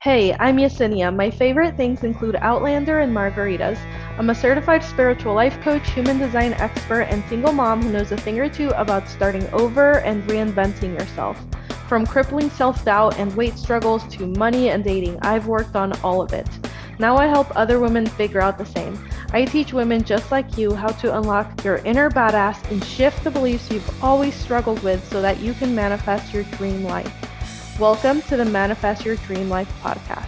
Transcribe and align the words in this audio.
Hey, 0.00 0.32
I'm 0.34 0.58
Yesenia. 0.58 1.12
My 1.12 1.28
favorite 1.28 1.76
things 1.76 2.04
include 2.04 2.36
Outlander 2.36 3.00
and 3.00 3.12
margaritas. 3.12 3.80
I'm 4.16 4.30
a 4.30 4.34
certified 4.34 4.84
spiritual 4.84 5.34
life 5.34 5.60
coach, 5.60 5.90
human 5.90 6.18
design 6.18 6.52
expert, 6.52 7.08
and 7.10 7.24
single 7.28 7.52
mom 7.52 7.82
who 7.82 7.90
knows 7.90 8.12
a 8.12 8.16
thing 8.16 8.38
or 8.38 8.48
two 8.48 8.68
about 8.76 9.08
starting 9.08 9.44
over 9.48 9.98
and 9.98 10.22
reinventing 10.30 10.96
yourself. 10.96 11.44
From 11.88 12.06
crippling 12.06 12.48
self 12.48 12.84
doubt 12.84 13.18
and 13.18 13.34
weight 13.34 13.58
struggles 13.58 14.06
to 14.14 14.28
money 14.28 14.70
and 14.70 14.84
dating, 14.84 15.18
I've 15.22 15.48
worked 15.48 15.74
on 15.74 15.92
all 16.02 16.22
of 16.22 16.32
it. 16.32 16.48
Now 17.00 17.16
I 17.16 17.26
help 17.26 17.48
other 17.56 17.80
women 17.80 18.06
figure 18.06 18.40
out 18.40 18.56
the 18.56 18.66
same. 18.66 19.04
I 19.32 19.46
teach 19.46 19.72
women 19.72 20.04
just 20.04 20.30
like 20.30 20.56
you 20.56 20.74
how 20.74 20.92
to 21.02 21.18
unlock 21.18 21.64
your 21.64 21.78
inner 21.78 22.08
badass 22.08 22.70
and 22.70 22.84
shift 22.84 23.24
the 23.24 23.32
beliefs 23.32 23.68
you've 23.68 24.04
always 24.04 24.36
struggled 24.36 24.80
with 24.84 25.04
so 25.10 25.20
that 25.20 25.40
you 25.40 25.54
can 25.54 25.74
manifest 25.74 26.32
your 26.32 26.44
dream 26.44 26.84
life. 26.84 27.27
Welcome 27.78 28.22
to 28.22 28.36
the 28.36 28.44
Manifest 28.44 29.04
Your 29.04 29.14
Dream 29.14 29.48
Life 29.48 29.72
podcast. 29.80 30.26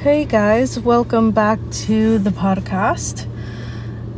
Hey 0.00 0.24
guys, 0.24 0.80
welcome 0.80 1.30
back 1.30 1.60
to 1.86 2.18
the 2.18 2.30
podcast. 2.30 3.28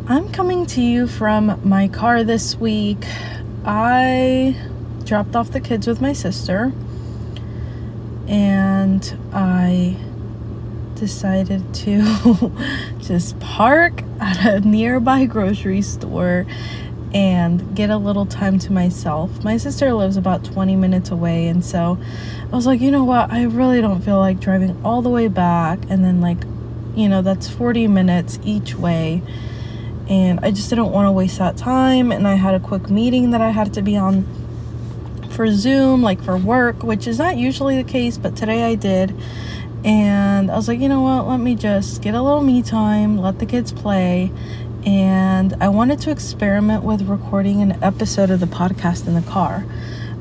I'm 0.08 0.32
coming 0.32 0.64
to 0.64 0.80
you 0.80 1.06
from 1.06 1.60
my 1.62 1.88
car 1.88 2.24
this 2.24 2.56
week. 2.56 3.04
I 3.66 4.56
dropped 5.04 5.36
off 5.36 5.50
the 5.50 5.60
kids 5.60 5.86
with 5.86 6.00
my 6.00 6.14
sister 6.14 6.72
and 8.26 9.18
I 9.30 9.98
decided 10.94 11.74
to 11.74 12.50
just 12.98 13.38
park 13.40 14.02
at 14.20 14.42
a 14.46 14.60
nearby 14.60 15.26
grocery 15.26 15.82
store 15.82 16.46
and 17.14 17.74
get 17.76 17.88
a 17.88 17.96
little 17.96 18.26
time 18.26 18.58
to 18.58 18.72
myself. 18.72 19.42
My 19.44 19.56
sister 19.56 19.94
lives 19.94 20.16
about 20.16 20.44
20 20.44 20.76
minutes 20.76 21.10
away, 21.10 21.46
and 21.46 21.64
so 21.64 21.96
I 22.52 22.56
was 22.56 22.66
like, 22.66 22.80
you 22.80 22.90
know 22.90 23.04
what? 23.04 23.32
I 23.32 23.44
really 23.44 23.80
don't 23.80 24.02
feel 24.02 24.18
like 24.18 24.40
driving 24.40 24.78
all 24.84 25.00
the 25.00 25.10
way 25.10 25.28
back, 25.28 25.78
and 25.88 26.04
then, 26.04 26.20
like, 26.20 26.38
you 26.96 27.08
know, 27.08 27.22
that's 27.22 27.48
40 27.48 27.88
minutes 27.88 28.38
each 28.44 28.74
way. 28.74 29.22
And 30.08 30.40
I 30.40 30.50
just 30.50 30.68
didn't 30.68 30.90
want 30.90 31.06
to 31.06 31.12
waste 31.12 31.38
that 31.38 31.56
time. 31.56 32.12
And 32.12 32.28
I 32.28 32.34
had 32.34 32.54
a 32.54 32.60
quick 32.60 32.90
meeting 32.90 33.30
that 33.30 33.40
I 33.40 33.50
had 33.50 33.72
to 33.74 33.82
be 33.82 33.96
on 33.96 34.26
for 35.30 35.50
Zoom, 35.50 36.02
like 36.02 36.22
for 36.22 36.36
work, 36.36 36.82
which 36.82 37.06
is 37.06 37.18
not 37.18 37.36
usually 37.36 37.76
the 37.76 37.88
case, 37.88 38.18
but 38.18 38.36
today 38.36 38.64
I 38.64 38.74
did. 38.74 39.14
And 39.84 40.50
I 40.50 40.56
was 40.56 40.68
like, 40.68 40.80
you 40.80 40.88
know 40.88 41.00
what? 41.00 41.26
Let 41.26 41.40
me 41.40 41.54
just 41.54 42.00
get 42.00 42.14
a 42.14 42.22
little 42.22 42.42
me 42.42 42.62
time, 42.62 43.18
let 43.18 43.38
the 43.38 43.46
kids 43.46 43.72
play, 43.72 44.30
and 44.86 45.54
I 45.60 45.68
wanted 45.68 46.00
to 46.00 46.10
experiment 46.10 46.84
with 46.84 47.02
recording 47.08 47.62
an 47.62 47.82
episode 47.82 48.30
of 48.30 48.40
the 48.40 48.46
podcast 48.46 49.06
in 49.06 49.14
the 49.14 49.22
car. 49.22 49.64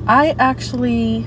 I 0.06 0.34
actually 0.38 1.26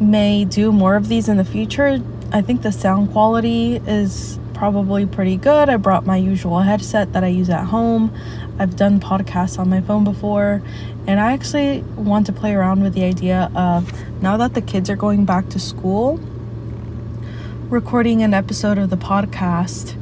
may 0.00 0.44
do 0.44 0.70
more 0.70 0.94
of 0.94 1.08
these 1.08 1.28
in 1.28 1.36
the 1.36 1.44
future. 1.44 2.00
I 2.32 2.42
think 2.42 2.62
the 2.62 2.70
sound 2.70 3.10
quality 3.12 3.76
is 3.76 4.38
probably 4.54 5.06
pretty 5.06 5.36
good. 5.36 5.68
I 5.68 5.76
brought 5.76 6.06
my 6.06 6.16
usual 6.16 6.60
headset 6.60 7.12
that 7.14 7.24
I 7.24 7.28
use 7.28 7.50
at 7.50 7.64
home. 7.64 8.14
I've 8.58 8.76
done 8.76 9.00
podcasts 9.00 9.58
on 9.58 9.68
my 9.68 9.80
phone 9.80 10.04
before, 10.04 10.62
and 11.06 11.20
I 11.20 11.32
actually 11.32 11.82
want 11.96 12.26
to 12.26 12.32
play 12.32 12.54
around 12.54 12.82
with 12.82 12.94
the 12.94 13.04
idea 13.04 13.50
of 13.54 13.92
now 14.22 14.36
that 14.36 14.54
the 14.54 14.62
kids 14.62 14.88
are 14.88 14.96
going 14.96 15.24
back 15.24 15.48
to 15.50 15.58
school, 15.58 16.18
recording 17.68 18.22
an 18.22 18.34
episode 18.34 18.78
of 18.78 18.90
the 18.90 18.96
podcast 18.96 19.96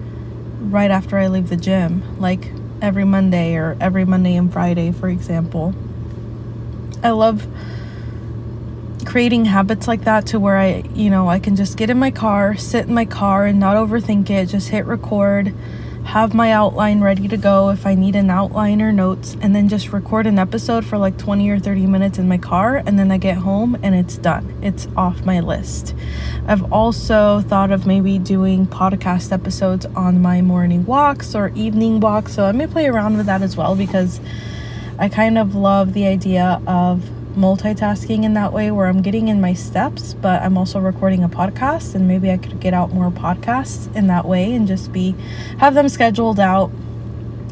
right 0.75 0.91
after 0.91 1.17
I 1.17 1.29
leave 1.29 1.51
the 1.51 1.57
gym, 1.57 2.03
like 2.19 2.51
every 2.83 3.05
Monday 3.05 3.55
or 3.55 3.77
every 3.81 4.05
Monday 4.05 4.35
and 4.35 4.53
Friday, 4.53 4.91
for 4.91 5.09
example. 5.09 5.73
I 7.01 7.11
love 7.11 7.47
creating 9.07 9.45
habits 9.45 9.87
like 9.87 10.03
that 10.03 10.27
to 10.27 10.41
where 10.41 10.59
I, 10.59 10.83
you 10.93 11.11
know, 11.11 11.29
I 11.29 11.39
can 11.39 11.55
just 11.55 11.77
get 11.77 11.91
in 11.91 11.99
my 11.99 12.11
car, 12.11 12.57
sit 12.57 12.89
in 12.89 12.95
my 12.95 13.05
car 13.05 13.47
and 13.47 13.61
not 13.61 13.77
overthink 13.77 14.29
it, 14.31 14.47
just 14.47 14.71
hit 14.71 14.85
record 14.87 15.55
have 16.05 16.35
my 16.35 16.53
outline 16.53 17.01
ready 17.01 17.27
to 17.27 17.37
go 17.37 17.71
if 17.71 17.87
I 17.87 17.95
need 17.95 18.15
an 18.15 18.31
outline 18.31 18.81
or 18.81 18.93
notes, 18.93 19.37
and 19.41 19.57
then 19.57 19.69
just 19.69 19.93
record 19.93 20.27
an 20.27 20.39
episode 20.39 20.85
for 20.85 20.99
like 20.99 21.19
20 21.19 21.49
or 21.49 21.59
30 21.59 21.87
minutes 21.87 22.19
in 22.19 22.29
my 22.29 22.39
car, 22.39 22.77
and 22.87 22.99
then 22.99 23.11
I 23.11 23.19
get 23.19 23.39
home 23.39 23.77
and 23.83 23.95
it's 23.95 24.17
done. 24.19 24.55
It's 24.63 24.87
off 24.97 25.25
my 25.25 25.41
list. 25.41 25.95
I've 26.47 26.73
also 26.73 27.41
thought 27.41 27.73
of 27.73 27.87
maybe 27.87 28.19
doing 28.19 28.67
podcast 28.67 29.33
episodes 29.33 29.87
on 29.97 30.21
my 30.21 30.41
morning 30.43 30.85
walks 30.85 31.35
or 31.35 31.49
evening 31.55 32.01
walks, 32.01 32.35
so 32.35 32.45
I 32.45 32.53
may 32.53 32.67
play 32.67 32.87
around 32.87 33.17
with 33.17 33.27
that 33.27 33.43
as 33.43 33.57
well 33.57 33.75
because 33.75 34.21
I 34.99 35.09
kind 35.09 35.39
of 35.39 35.55
love 35.55 35.95
the 35.95 36.07
idea 36.07 36.63
of 36.67 37.03
multitasking 37.35 38.25
in 38.25 38.35
that 38.35 38.53
way 38.53 38.71
where 38.71 38.87
I'm 38.87 39.03
getting 39.03 39.29
in 39.29 39.41
my 39.41 39.55
steps, 39.55 40.15
but 40.15 40.43
I'm 40.43 40.57
also 40.57 40.79
recording 40.79 41.25
a 41.25 41.29
podcast 41.29 41.95
and 41.95 42.07
maybe 42.07 42.31
I 42.31 42.37
could 42.37 42.61
get 42.61 42.75
out 42.75 42.93
more 42.93 43.11
podcasts 43.11 43.95
in 43.95 44.07
that 44.07 44.25
way 44.25 44.55
and 44.55 44.67
just 44.67 44.93
be 44.93 45.15
have 45.59 45.75
them 45.75 45.89
scheduled 45.89 46.39
out 46.39 46.71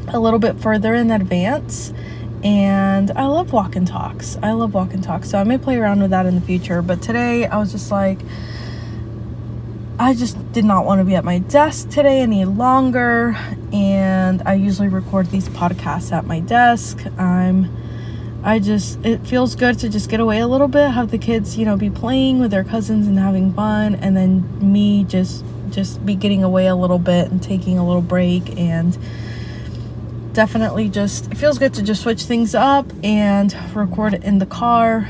a 0.09 0.19
little 0.19 0.39
bit 0.39 0.59
further 0.61 0.95
in 0.95 1.11
advance. 1.11 1.93
And 2.45 3.11
I 3.13 3.27
love 3.27 3.53
walk 3.53 3.77
and 3.77 3.87
talks. 3.87 4.37
I 4.43 4.53
love 4.53 4.75
walk 4.75 4.93
and 4.95 5.03
talks. 5.03 5.31
So 5.31 5.39
I 5.39 5.45
may 5.45 5.59
play 5.59 5.77
around 5.77 6.03
with 6.03 6.11
that 6.11 6.27
in 6.27 6.35
the 6.35 6.41
future. 6.41 6.83
But 6.83 7.01
today 7.01 7.47
I 7.47 7.59
was 7.59 7.71
just 7.71 7.91
like, 7.91 8.19
I 9.99 10.15
just 10.15 10.53
did 10.53 10.65
not 10.65 10.85
want 10.85 11.01
to 11.01 11.05
be 11.05 11.15
at 11.15 11.25
my 11.25 11.39
desk 11.39 11.91
today 11.91 12.21
any 12.21 12.45
longer. 12.45 13.37
And 13.73 14.43
I 14.45 14.55
usually 14.55 14.89
record 14.89 15.29
these 15.31 15.49
podcasts 15.51 16.13
at 16.13 16.27
my 16.27 16.41
desk. 16.41 16.99
I'm 17.17 17.82
I 18.45 18.59
just 18.59 19.05
it 19.05 19.25
feels 19.25 19.55
good 19.55 19.79
to 19.81 19.89
just 19.89 20.11
get 20.11 20.19
away 20.19 20.41
a 20.41 20.49
little 20.49 20.67
bit, 20.67 20.91
have 20.91 21.13
the 21.13 21.19
kids, 21.19 21.57
you 21.57 21.65
know, 21.65 21.77
be 21.77 21.91
playing 21.91 22.41
with 22.41 22.51
their 22.51 22.65
cousins 22.65 23.07
and 23.07 23.17
having 23.17 23.53
fun 23.53 23.95
and 23.97 24.17
then 24.17 24.73
me 24.73 25.05
just 25.05 25.45
just 25.71 26.05
be 26.05 26.17
getting 26.17 26.43
away 26.43 26.67
a 26.67 26.75
little 26.75 26.99
bit 26.99 27.31
and 27.31 27.41
taking 27.41 27.79
a 27.79 27.87
little 27.87 28.03
break 28.03 28.59
and 28.59 28.99
definitely 30.33 30.89
just 30.89 31.31
it 31.31 31.37
feels 31.37 31.59
good 31.59 31.73
to 31.75 31.83
just 31.83 32.03
switch 32.03 32.25
things 32.25 32.55
up 32.55 32.87
and 33.05 33.57
record 33.77 34.15
in 34.15 34.39
the 34.39 34.47
car. 34.47 35.09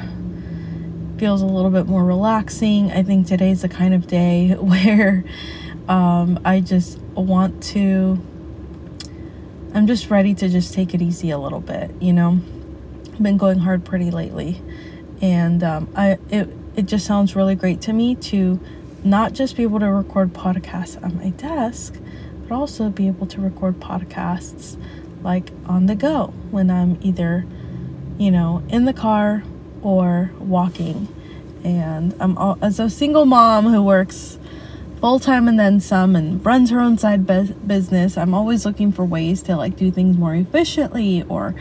Feels 1.17 1.41
a 1.41 1.47
little 1.47 1.71
bit 1.71 1.87
more 1.87 2.05
relaxing. 2.05 2.93
I 2.93 3.03
think 3.03 3.29
today's 3.29 3.63
the 3.63 3.69
kind 3.69 3.95
of 3.95 4.07
day 4.07 4.51
where 4.61 5.25
um, 5.89 6.39
I 6.45 6.61
just 6.61 6.99
want 7.15 7.63
to 7.63 8.21
I'm 9.75 9.87
just 9.87 10.11
ready 10.11 10.35
to 10.35 10.51
just 10.51 10.75
take 10.75 10.93
it 10.93 11.01
easy 11.01 11.31
a 11.31 11.39
little 11.39 11.61
bit, 11.61 11.91
you 11.99 12.13
know 12.13 12.39
been 13.23 13.37
going 13.37 13.61
hard 13.61 13.85
pretty 13.85 14.11
lately, 14.11 14.61
and 15.21 15.63
um, 15.63 15.89
I 15.97 16.19
it 16.31 16.49
it 16.77 16.87
just 16.87 17.07
sounds 17.07 17.37
really 17.37 17.55
great 17.55 17.81
to 17.83 17.93
me 17.93 18.15
to 18.17 18.59
not 19.05 19.33
just 19.33 19.57
be 19.57 19.63
able 19.63 19.81
to 19.81 19.91
record 19.91 20.33
podcasts 20.33 21.03
on 21.03 21.17
my 21.17 21.31
desk, 21.31 21.99
but 22.49 22.55
also 22.55 22.89
be 22.89 23.09
able 23.09 23.27
to 23.27 23.41
record 23.41 23.81
podcasts 23.81 24.77
like 25.23 25.51
on 25.67 25.87
the 25.87 25.95
go 25.95 26.33
when 26.51 26.71
I'm 26.71 26.99
either, 27.03 27.45
you 28.19 28.31
know, 28.31 28.63
in 28.69 28.85
the 28.85 28.93
car 28.93 29.43
or 29.83 30.31
walking. 30.39 31.09
And 31.65 32.15
I'm 32.19 32.37
all, 32.39 32.59
as 32.61 32.81
a 32.81 32.91
single 32.91 33.25
mom 33.25 33.67
who 33.67 33.83
works 33.83 34.39
full 35.01 35.19
time 35.19 35.49
and 35.49 35.59
then 35.59 35.81
some 35.81 36.15
and 36.17 36.45
runs 36.45 36.71
her 36.71 36.81
own 36.81 36.99
side 36.99 37.27
business, 37.27 38.17
I'm 38.17 38.35
always 38.35 38.65
looking 38.65 38.93
for 38.93 39.05
ways 39.05 39.43
to 39.43 39.57
like 39.57 39.77
do 39.77 39.91
things 39.91 40.17
more 40.17 40.35
efficiently 40.35 41.25
or 41.29 41.55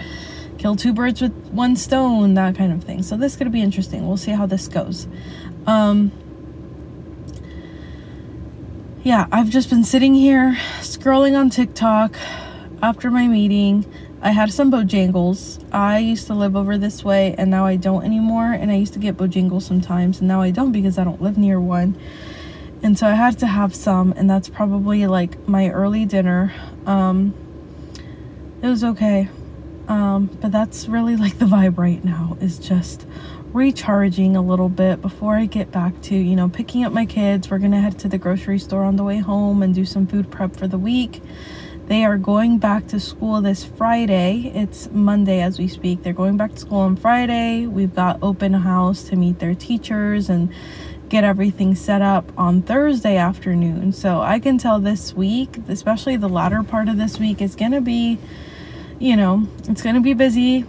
kill 0.62 0.76
two 0.76 0.94
birds 0.94 1.22
with 1.22 1.34
one 1.48 1.76
stone, 1.76 2.36
that 2.36 2.56
kind 2.56 2.72
of 2.72 2.84
thing. 2.84 3.02
So 3.02 3.18
this 3.18 3.36
to 3.36 3.50
be 3.50 3.62
interesting. 3.62 4.08
We'll 4.08 4.16
see 4.18 4.32
how 4.32 4.46
this 4.46 4.68
goes. 4.68 5.08
Um, 5.66 6.12
yeah, 9.04 9.26
I've 9.32 9.50
just 9.50 9.72
been 9.72 9.84
sitting 9.84 10.14
here 10.14 10.56
scrolling 10.82 11.36
on 11.36 11.50
TikTok 11.50 12.16
after 12.80 13.10
my 13.10 13.28
meeting. 13.28 13.92
I 14.22 14.32
had 14.32 14.54
some 14.54 14.72
Bojangles. 14.72 15.66
I 15.74 15.98
used 15.98 16.28
to 16.28 16.36
live 16.36 16.56
over 16.56 16.78
this 16.78 17.04
way 17.04 17.34
and 17.40 17.50
now 17.50 17.66
I 17.66 17.76
don't 17.76 18.06
anymore. 18.06 18.52
And 18.52 18.70
I 18.70 18.76
used 18.76 18.94
to 18.94 19.00
get 19.00 19.18
Bojangles 19.18 19.64
sometimes 19.64 20.20
and 20.20 20.28
now 20.28 20.42
I 20.42 20.52
don't 20.52 20.72
because 20.72 21.00
I 21.00 21.04
don't 21.04 21.20
live 21.20 21.40
near 21.40 21.60
one. 21.60 22.00
And 22.84 23.00
so 23.00 23.08
I 23.08 23.14
had 23.14 23.40
to 23.40 23.48
have 23.48 23.76
some, 23.76 24.12
and 24.18 24.28
that's 24.28 24.50
probably 24.50 25.06
like 25.06 25.48
my 25.48 25.70
early 25.70 26.06
dinner. 26.06 26.52
Um, 26.88 27.34
it 28.62 28.68
was 28.68 28.84
okay. 28.84 29.30
Um, 29.92 30.28
but 30.40 30.54
that's 30.54 30.88
really 30.88 31.18
like 31.18 31.38
the 31.38 31.46
vibe 31.46 31.78
right 31.78 32.02
now 32.02 32.38
is 32.40 32.58
just 32.58 33.06
recharging 33.52 34.38
a 34.38 34.42
little 34.42 34.70
bit 34.70 35.02
before 35.02 35.36
I 35.36 35.48
get 35.48 35.70
back 35.70 36.02
to, 36.04 36.16
you 36.16 36.34
know, 36.34 36.48
picking 36.48 36.86
up 36.86 36.94
my 36.94 37.06
kids. 37.06 37.52
We're 37.52 37.58
going 37.58 37.74
to 37.74 37.82
head 37.82 38.00
to 38.00 38.08
the 38.08 38.18
grocery 38.18 38.58
store 38.58 38.86
on 38.86 38.96
the 38.96 39.04
way 39.04 39.18
home 39.18 39.62
and 39.62 39.76
do 39.76 39.84
some 39.84 40.08
food 40.08 40.32
prep 40.32 40.56
for 40.56 40.66
the 40.66 40.78
week. 40.78 41.22
They 41.88 42.06
are 42.06 42.18
going 42.18 42.58
back 42.58 42.88
to 42.88 43.02
school 43.02 43.42
this 43.42 43.66
Friday. 43.66 44.50
It's 44.56 44.90
Monday 44.92 45.42
as 45.42 45.60
we 45.60 45.68
speak. 45.68 46.04
They're 46.04 46.14
going 46.14 46.38
back 46.38 46.52
to 46.52 46.58
school 46.60 46.80
on 46.80 46.96
Friday. 46.96 47.68
We've 47.68 47.94
got 47.94 48.18
open 48.22 48.54
house 48.54 49.04
to 49.10 49.18
meet 49.18 49.40
their 49.40 49.56
teachers 49.56 50.30
and 50.30 50.54
get 51.10 51.26
everything 51.26 51.76
set 51.76 52.02
up 52.02 52.32
on 52.38 52.62
Thursday 52.62 53.18
afternoon. 53.18 53.92
So 53.92 54.22
I 54.22 54.40
can 54.40 54.58
tell 54.58 54.80
this 54.80 55.14
week, 55.14 55.58
especially 55.68 56.16
the 56.16 56.30
latter 56.30 56.64
part 56.64 56.88
of 56.88 56.96
this 56.96 57.20
week, 57.20 57.42
is 57.42 57.58
going 57.58 57.74
to 57.74 57.82
be 57.82 58.20
you 59.02 59.16
know, 59.16 59.48
it's 59.68 59.82
going 59.82 59.96
to 59.96 60.02
be 60.02 60.14
busy 60.14 60.64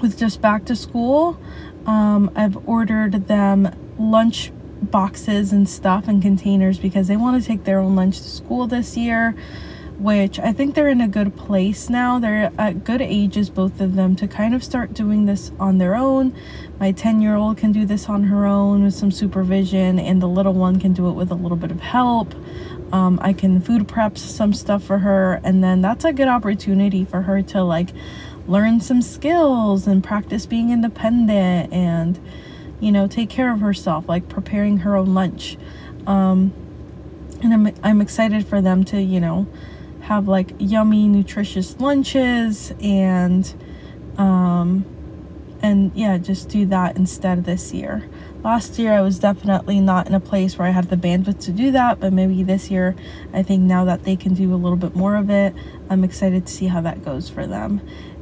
with 0.00 0.18
just 0.18 0.40
back 0.40 0.64
to 0.64 0.74
school. 0.74 1.38
Um, 1.84 2.30
I've 2.34 2.66
ordered 2.66 3.28
them 3.28 3.76
lunch 3.98 4.50
boxes 4.80 5.52
and 5.52 5.68
stuff 5.68 6.08
and 6.08 6.22
containers 6.22 6.78
because 6.78 7.08
they 7.08 7.16
want 7.16 7.40
to 7.40 7.46
take 7.46 7.64
their 7.64 7.78
own 7.78 7.94
lunch 7.94 8.22
to 8.22 8.28
school 8.28 8.66
this 8.66 8.96
year 8.96 9.36
which 10.02 10.40
I 10.40 10.52
think 10.52 10.74
they're 10.74 10.88
in 10.88 11.00
a 11.00 11.06
good 11.06 11.36
place 11.36 11.88
now. 11.88 12.18
They're 12.18 12.50
at 12.58 12.82
good 12.82 13.00
ages, 13.00 13.48
both 13.50 13.80
of 13.80 13.94
them, 13.94 14.16
to 14.16 14.26
kind 14.26 14.52
of 14.52 14.64
start 14.64 14.94
doing 14.94 15.26
this 15.26 15.52
on 15.60 15.78
their 15.78 15.94
own. 15.94 16.34
My 16.80 16.90
10 16.90 17.22
year 17.22 17.36
old 17.36 17.58
can 17.58 17.70
do 17.70 17.86
this 17.86 18.08
on 18.08 18.24
her 18.24 18.44
own 18.44 18.82
with 18.82 18.94
some 18.94 19.12
supervision, 19.12 20.00
and 20.00 20.20
the 20.20 20.26
little 20.26 20.54
one 20.54 20.80
can 20.80 20.92
do 20.92 21.08
it 21.08 21.12
with 21.12 21.30
a 21.30 21.36
little 21.36 21.56
bit 21.56 21.70
of 21.70 21.80
help. 21.80 22.34
Um, 22.92 23.18
I 23.22 23.32
can 23.32 23.60
food 23.60 23.88
prep 23.88 24.18
some 24.18 24.52
stuff 24.52 24.84
for 24.84 24.98
her, 24.98 25.40
and 25.42 25.64
then 25.64 25.80
that's 25.80 26.04
a 26.04 26.12
good 26.12 26.28
opportunity 26.28 27.04
for 27.04 27.22
her 27.22 27.42
to 27.42 27.62
like 27.62 27.88
learn 28.46 28.80
some 28.80 29.00
skills 29.00 29.86
and 29.86 30.04
practice 30.04 30.46
being 30.46 30.70
independent 30.70 31.72
and 31.72 32.18
you 32.80 32.90
know 32.90 33.06
take 33.06 33.30
care 33.30 33.52
of 33.52 33.60
herself 33.60 34.08
like 34.08 34.28
preparing 34.28 34.78
her 34.78 34.96
own 34.96 35.14
lunch. 35.14 35.56
Um, 36.06 36.52
and 37.42 37.52
I'm, 37.52 37.74
I'm 37.82 38.00
excited 38.00 38.46
for 38.46 38.60
them 38.60 38.84
to 38.84 39.00
you 39.00 39.20
know 39.20 39.46
have 40.02 40.28
like 40.28 40.52
yummy 40.58 41.08
nutritious 41.08 41.78
lunches 41.80 42.72
and 42.80 43.54
um 44.18 44.84
and 45.62 45.92
yeah 45.94 46.18
just 46.18 46.48
do 46.48 46.66
that 46.66 46.96
instead 46.96 47.44
this 47.44 47.72
year 47.72 48.08
last 48.42 48.78
year 48.78 48.92
i 48.92 49.00
was 49.00 49.18
definitely 49.18 49.80
not 49.80 50.06
in 50.06 50.14
a 50.14 50.20
place 50.20 50.58
where 50.58 50.68
i 50.68 50.70
had 50.70 50.88
the 50.90 50.96
bandwidth 50.96 51.40
to 51.40 51.52
do 51.52 51.70
that 51.70 52.00
but 52.00 52.12
maybe 52.12 52.42
this 52.42 52.70
year 52.70 52.94
i 53.32 53.42
think 53.42 53.62
now 53.62 53.84
that 53.84 54.04
they 54.04 54.16
can 54.16 54.34
do 54.34 54.52
a 54.52 54.56
little 54.56 54.76
bit 54.76 54.94
more 54.94 55.16
of 55.16 55.30
it 55.30 55.54
i'm 55.88 56.04
excited 56.04 56.46
to 56.46 56.52
see 56.52 56.66
how 56.66 56.80
that 56.80 57.04
goes 57.04 57.28
for 57.28 57.46
them 57.46 57.80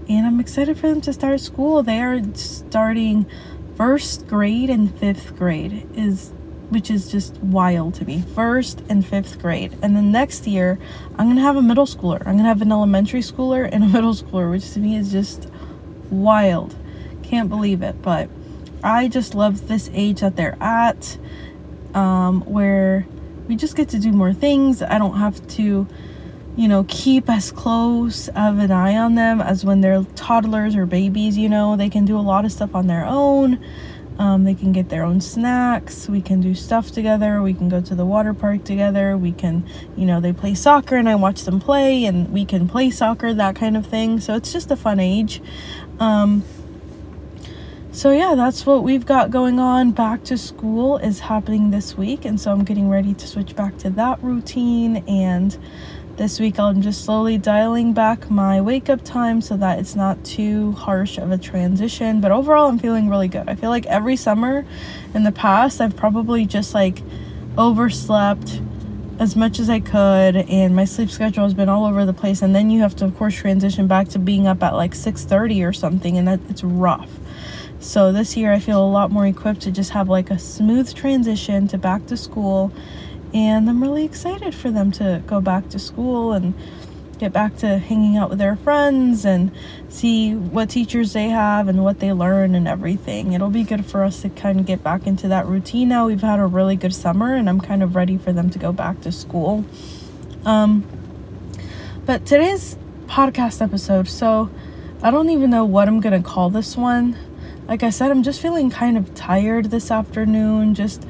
and 0.08 0.26
i'm 0.26 0.40
excited 0.40 0.78
for 0.78 0.88
them 0.88 1.00
to 1.00 1.12
start 1.12 1.40
school 1.40 1.82
they 1.82 2.00
are 2.00 2.22
starting 2.34 3.26
first 3.76 4.26
grade 4.26 4.68
and 4.68 4.94
fifth 4.98 5.36
grade 5.36 5.88
is 5.94 6.32
which 6.70 6.90
is 6.90 7.10
just 7.10 7.36
wild 7.38 7.94
to 7.94 8.04
me. 8.04 8.22
First 8.34 8.82
and 8.88 9.04
fifth 9.04 9.40
grade. 9.40 9.76
And 9.82 9.96
then 9.96 10.12
next 10.12 10.46
year, 10.46 10.78
I'm 11.18 11.34
to 11.34 11.42
have 11.42 11.56
a 11.56 11.62
middle 11.62 11.86
schooler. 11.86 12.24
I'm 12.26 12.38
to 12.38 12.44
have 12.44 12.62
an 12.62 12.72
elementary 12.72 13.20
schooler 13.20 13.68
and 13.70 13.84
a 13.84 13.86
middle 13.94 14.14
schooler, 14.14 14.50
which 14.50 14.72
to 14.72 14.80
me 14.80 14.96
is 14.96 15.12
just 15.12 15.48
wild. 16.10 16.76
Can't 17.22 17.48
believe 17.48 17.82
it. 17.82 18.00
But 18.00 18.30
I 18.82 19.08
just 19.08 19.34
love 19.34 19.68
this 19.68 19.90
age 19.92 20.20
that 20.20 20.36
they're 20.36 20.56
at, 20.60 21.18
um, 21.94 22.42
where 22.42 23.06
we 23.48 23.56
just 23.56 23.76
get 23.76 23.88
to 23.90 23.98
do 23.98 24.12
more 24.12 24.32
things. 24.32 24.82
I 24.82 24.98
don't 24.98 25.18
have 25.18 25.46
to, 25.48 25.86
you 26.56 26.68
know, 26.68 26.84
keep 26.88 27.28
as 27.28 27.50
close 27.50 28.28
of 28.28 28.58
an 28.58 28.70
eye 28.70 28.96
on 28.96 29.14
them 29.14 29.40
as 29.40 29.64
when 29.64 29.80
they're 29.80 30.04
toddlers 30.14 30.76
or 30.76 30.86
babies, 30.86 31.36
you 31.36 31.48
know. 31.48 31.76
They 31.76 31.88
can 31.88 32.04
do 32.04 32.18
a 32.18 32.22
lot 32.22 32.44
of 32.44 32.52
stuff 32.52 32.74
on 32.74 32.86
their 32.86 33.04
own 33.04 33.58
um, 34.20 34.44
they 34.44 34.52
can 34.52 34.70
get 34.70 34.90
their 34.90 35.02
own 35.02 35.22
snacks. 35.22 36.06
We 36.06 36.20
can 36.20 36.42
do 36.42 36.54
stuff 36.54 36.90
together. 36.92 37.40
We 37.40 37.54
can 37.54 37.70
go 37.70 37.80
to 37.80 37.94
the 37.94 38.04
water 38.04 38.34
park 38.34 38.64
together. 38.64 39.16
We 39.16 39.32
can, 39.32 39.66
you 39.96 40.04
know, 40.04 40.20
they 40.20 40.34
play 40.34 40.54
soccer 40.54 40.96
and 40.96 41.08
I 41.08 41.14
watch 41.14 41.44
them 41.44 41.58
play, 41.58 42.04
and 42.04 42.30
we 42.30 42.44
can 42.44 42.68
play 42.68 42.90
soccer, 42.90 43.32
that 43.32 43.56
kind 43.56 43.78
of 43.78 43.86
thing. 43.86 44.20
So 44.20 44.34
it's 44.34 44.52
just 44.52 44.70
a 44.70 44.76
fun 44.76 45.00
age. 45.00 45.40
Um, 45.98 46.44
so 47.92 48.10
yeah, 48.12 48.34
that's 48.34 48.64
what 48.64 48.82
we've 48.82 49.04
got 49.04 49.30
going 49.30 49.58
on. 49.58 49.90
Back 49.90 50.24
to 50.24 50.38
school 50.38 50.98
is 50.98 51.20
happening 51.20 51.70
this 51.70 51.96
week, 51.96 52.24
and 52.24 52.40
so 52.40 52.52
I'm 52.52 52.64
getting 52.64 52.88
ready 52.88 53.14
to 53.14 53.26
switch 53.26 53.56
back 53.56 53.76
to 53.78 53.90
that 53.90 54.22
routine 54.22 54.98
and 55.08 55.58
this 56.20 56.38
week 56.38 56.58
I'm 56.58 56.82
just 56.82 57.06
slowly 57.06 57.38
dialing 57.38 57.94
back 57.94 58.30
my 58.30 58.60
wake 58.60 58.90
up 58.90 59.02
time 59.02 59.40
so 59.40 59.56
that 59.56 59.78
it's 59.78 59.96
not 59.96 60.22
too 60.22 60.72
harsh 60.72 61.16
of 61.16 61.30
a 61.30 61.38
transition. 61.38 62.20
But 62.20 62.30
overall, 62.30 62.68
I'm 62.68 62.78
feeling 62.78 63.08
really 63.08 63.28
good. 63.28 63.48
I 63.48 63.54
feel 63.54 63.70
like 63.70 63.86
every 63.86 64.16
summer 64.16 64.66
in 65.14 65.22
the 65.22 65.32
past, 65.32 65.80
I've 65.80 65.96
probably 65.96 66.44
just 66.44 66.74
like 66.74 67.00
overslept 67.56 68.60
as 69.18 69.34
much 69.34 69.58
as 69.58 69.70
I 69.70 69.80
could 69.80 70.36
and 70.36 70.76
my 70.76 70.84
sleep 70.84 71.10
schedule 71.10 71.44
has 71.44 71.54
been 71.54 71.70
all 71.70 71.86
over 71.86 72.04
the 72.04 72.12
place 72.12 72.42
and 72.42 72.54
then 72.54 72.70
you 72.70 72.80
have 72.80 72.96
to 72.96 73.04
of 73.04 73.16
course 73.16 73.34
transition 73.34 73.86
back 73.86 74.08
to 74.08 74.18
being 74.18 74.46
up 74.46 74.62
at 74.62 74.74
like 74.74 74.94
6:30 74.94 75.66
or 75.66 75.72
something 75.72 76.18
and 76.18 76.28
that 76.28 76.40
it's 76.50 76.62
rough. 76.62 77.10
So 77.80 78.12
this 78.12 78.36
year 78.36 78.52
I 78.52 78.58
feel 78.58 78.84
a 78.84 78.86
lot 78.86 79.10
more 79.10 79.26
equipped 79.26 79.62
to 79.62 79.70
just 79.70 79.90
have 79.90 80.08
like 80.08 80.30
a 80.30 80.38
smooth 80.38 80.94
transition 80.94 81.66
to 81.68 81.78
back 81.78 82.06
to 82.06 82.16
school 82.16 82.72
and 83.32 83.70
I'm 83.70 83.82
really 83.82 84.04
excited 84.04 84.54
for 84.54 84.70
them 84.70 84.92
to 84.92 85.22
go 85.26 85.40
back 85.40 85.70
to 85.70 85.78
school 85.78 86.32
and 86.32 86.52
get 87.18 87.32
back 87.32 87.56
to 87.58 87.78
hanging 87.78 88.18
out 88.18 88.28
with 88.28 88.38
their 88.38 88.56
friends 88.56 89.24
and 89.24 89.50
see 89.88 90.34
what 90.34 90.68
teachers 90.68 91.14
they 91.14 91.28
have 91.28 91.68
and 91.68 91.82
what 91.82 92.00
they 92.00 92.12
learn 92.12 92.54
and 92.54 92.68
everything. 92.68 93.32
It'll 93.32 93.50
be 93.50 93.62
good 93.62 93.86
for 93.86 94.04
us 94.04 94.20
to 94.22 94.28
kind 94.28 94.60
of 94.60 94.66
get 94.66 94.82
back 94.82 95.06
into 95.06 95.28
that 95.28 95.46
routine 95.46 95.88
now. 95.88 96.06
We've 96.06 96.20
had 96.20 96.38
a 96.38 96.46
really 96.46 96.76
good 96.76 96.94
summer 96.94 97.34
and 97.34 97.48
I'm 97.48 97.60
kind 97.60 97.82
of 97.82 97.94
ready 97.96 98.18
for 98.18 98.32
them 98.32 98.50
to 98.50 98.58
go 98.58 98.72
back 98.72 99.00
to 99.02 99.12
school. 99.12 99.64
Um, 100.44 100.84
but 102.04 102.26
today's 102.26 102.76
podcast 103.06 103.62
episode, 103.62 104.06
so 104.08 104.50
I 105.02 105.10
don't 105.10 105.30
even 105.30 105.48
know 105.48 105.64
what 105.64 105.88
I'm 105.88 106.00
going 106.00 106.20
to 106.22 106.28
call 106.28 106.50
this 106.50 106.76
one. 106.76 107.16
Like 107.70 107.84
I 107.84 107.90
said, 107.90 108.10
I'm 108.10 108.24
just 108.24 108.42
feeling 108.42 108.68
kind 108.68 108.98
of 108.98 109.14
tired 109.14 109.66
this 109.66 109.92
afternoon, 109.92 110.74
just 110.74 111.06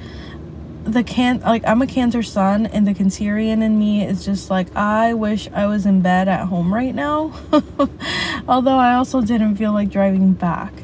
the 0.85 1.03
can 1.03 1.41
like 1.41 1.67
I'm 1.67 1.81
a 1.81 1.87
Cancer 1.87 2.23
Sun 2.23 2.67
and 2.67 2.87
the 2.87 2.93
Cancerian 2.93 3.63
in 3.63 3.79
me 3.79 4.05
is 4.05 4.27
just 4.27 4.51
like 4.51 4.77
I 4.77 5.15
wish 5.15 5.49
I 5.55 5.65
was 5.65 5.87
in 5.87 6.03
bed 6.03 6.29
at 6.29 6.49
home 6.49 6.73
right 6.73 6.95
now. 6.95 7.33
Although 8.49 8.77
I 8.77 8.93
also 8.93 9.23
didn't 9.23 9.57
feel 9.57 9.73
like 9.73 9.89
driving 9.89 10.35
back. 10.35 10.75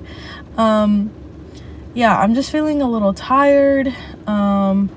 Um 0.57 1.11
yeah, 1.93 2.19
I'm 2.19 2.35
just 2.35 2.51
feeling 2.51 2.81
a 2.81 2.89
little 2.89 3.13
tired. 3.13 3.95
Um 4.27 4.89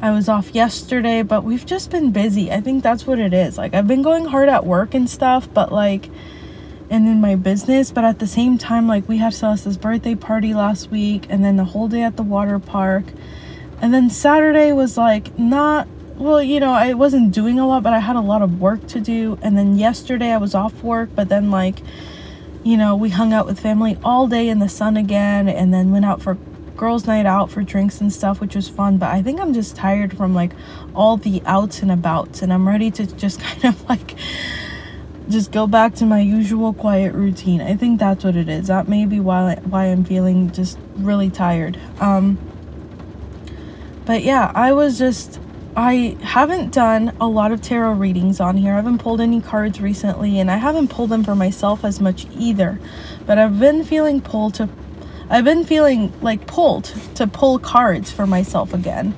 I 0.00 0.12
was 0.12 0.28
off 0.28 0.54
yesterday, 0.54 1.22
but 1.22 1.42
we've 1.42 1.66
just 1.66 1.90
been 1.90 2.12
busy. 2.12 2.52
I 2.52 2.60
think 2.60 2.84
that's 2.84 3.04
what 3.04 3.18
it 3.18 3.34
is. 3.34 3.58
Like 3.58 3.74
I've 3.74 3.88
been 3.88 4.02
going 4.02 4.26
hard 4.26 4.48
at 4.48 4.64
work 4.64 4.94
and 4.94 5.10
stuff, 5.10 5.52
but 5.52 5.72
like 5.72 6.08
and 6.90 7.06
in 7.06 7.20
my 7.20 7.34
business, 7.34 7.90
but 7.90 8.04
at 8.04 8.18
the 8.18 8.26
same 8.26 8.58
time 8.58 8.86
like 8.86 9.08
we 9.08 9.18
had 9.18 9.34
Celeste's 9.34 9.76
birthday 9.76 10.14
party 10.14 10.54
last 10.54 10.90
week 10.90 11.26
and 11.28 11.44
then 11.44 11.56
the 11.56 11.64
whole 11.64 11.88
day 11.88 12.02
at 12.02 12.16
the 12.16 12.22
water 12.22 12.58
park 12.58 13.04
and 13.80 13.92
then 13.92 14.10
Saturday 14.10 14.72
was 14.72 14.96
like 14.96 15.38
not 15.38 15.86
well, 16.16 16.42
you 16.42 16.58
know, 16.58 16.72
I 16.72 16.94
wasn't 16.94 17.32
doing 17.32 17.60
a 17.60 17.66
lot, 17.68 17.84
but 17.84 17.92
I 17.92 18.00
had 18.00 18.16
a 18.16 18.20
lot 18.20 18.42
of 18.42 18.60
work 18.60 18.88
to 18.88 19.00
do. 19.00 19.38
And 19.40 19.56
then 19.56 19.78
yesterday 19.78 20.32
I 20.32 20.38
was 20.38 20.52
off 20.52 20.82
work, 20.82 21.10
but 21.14 21.28
then 21.28 21.50
like 21.50 21.78
you 22.64 22.76
know, 22.76 22.96
we 22.96 23.10
hung 23.10 23.32
out 23.32 23.46
with 23.46 23.60
family 23.60 23.96
all 24.02 24.26
day 24.26 24.48
in 24.48 24.58
the 24.58 24.68
sun 24.68 24.96
again 24.96 25.48
and 25.48 25.72
then 25.72 25.92
went 25.92 26.04
out 26.04 26.20
for 26.20 26.36
girls 26.78 27.06
night 27.06 27.26
out 27.26 27.50
for 27.50 27.62
drinks 27.62 28.00
and 28.00 28.12
stuff 28.12 28.40
which 28.40 28.54
was 28.54 28.68
fun 28.68 28.96
but 28.98 29.10
i 29.10 29.20
think 29.20 29.40
i'm 29.40 29.52
just 29.52 29.74
tired 29.74 30.16
from 30.16 30.32
like 30.32 30.52
all 30.94 31.16
the 31.16 31.42
outs 31.44 31.82
and 31.82 31.90
abouts 31.90 32.40
and 32.40 32.52
i'm 32.52 32.66
ready 32.66 32.88
to 32.88 33.04
just 33.16 33.40
kind 33.42 33.64
of 33.64 33.88
like 33.88 34.14
just 35.28 35.52
go 35.52 35.66
back 35.66 35.94
to 35.94 36.06
my 36.06 36.20
usual 36.20 36.72
quiet 36.72 37.12
routine 37.12 37.60
i 37.60 37.76
think 37.76 37.98
that's 37.98 38.24
what 38.24 38.36
it 38.36 38.48
is 38.48 38.68
that 38.68 38.88
may 38.88 39.04
be 39.04 39.20
why 39.20 39.54
why 39.64 39.84
i'm 39.84 40.04
feeling 40.04 40.50
just 40.50 40.78
really 40.96 41.30
tired 41.30 41.78
um 42.00 42.38
but 44.08 44.22
yeah, 44.22 44.50
I 44.54 44.72
was 44.72 44.96
just 44.98 45.38
I 45.76 46.16
haven't 46.22 46.72
done 46.72 47.14
a 47.20 47.26
lot 47.26 47.52
of 47.52 47.60
tarot 47.60 47.92
readings 47.92 48.40
on 48.40 48.56
here. 48.56 48.72
I 48.72 48.76
haven't 48.76 49.00
pulled 49.02 49.20
any 49.20 49.42
cards 49.42 49.82
recently 49.82 50.40
and 50.40 50.50
I 50.50 50.56
haven't 50.56 50.88
pulled 50.88 51.10
them 51.10 51.22
for 51.22 51.34
myself 51.34 51.84
as 51.84 52.00
much 52.00 52.26
either. 52.30 52.80
But 53.26 53.36
I've 53.36 53.60
been 53.60 53.84
feeling 53.84 54.22
pulled 54.22 54.54
to 54.54 54.70
I've 55.28 55.44
been 55.44 55.62
feeling 55.62 56.10
like 56.22 56.46
pulled 56.46 56.84
to 57.16 57.26
pull 57.26 57.58
cards 57.58 58.10
for 58.10 58.26
myself 58.26 58.72
again. 58.72 59.14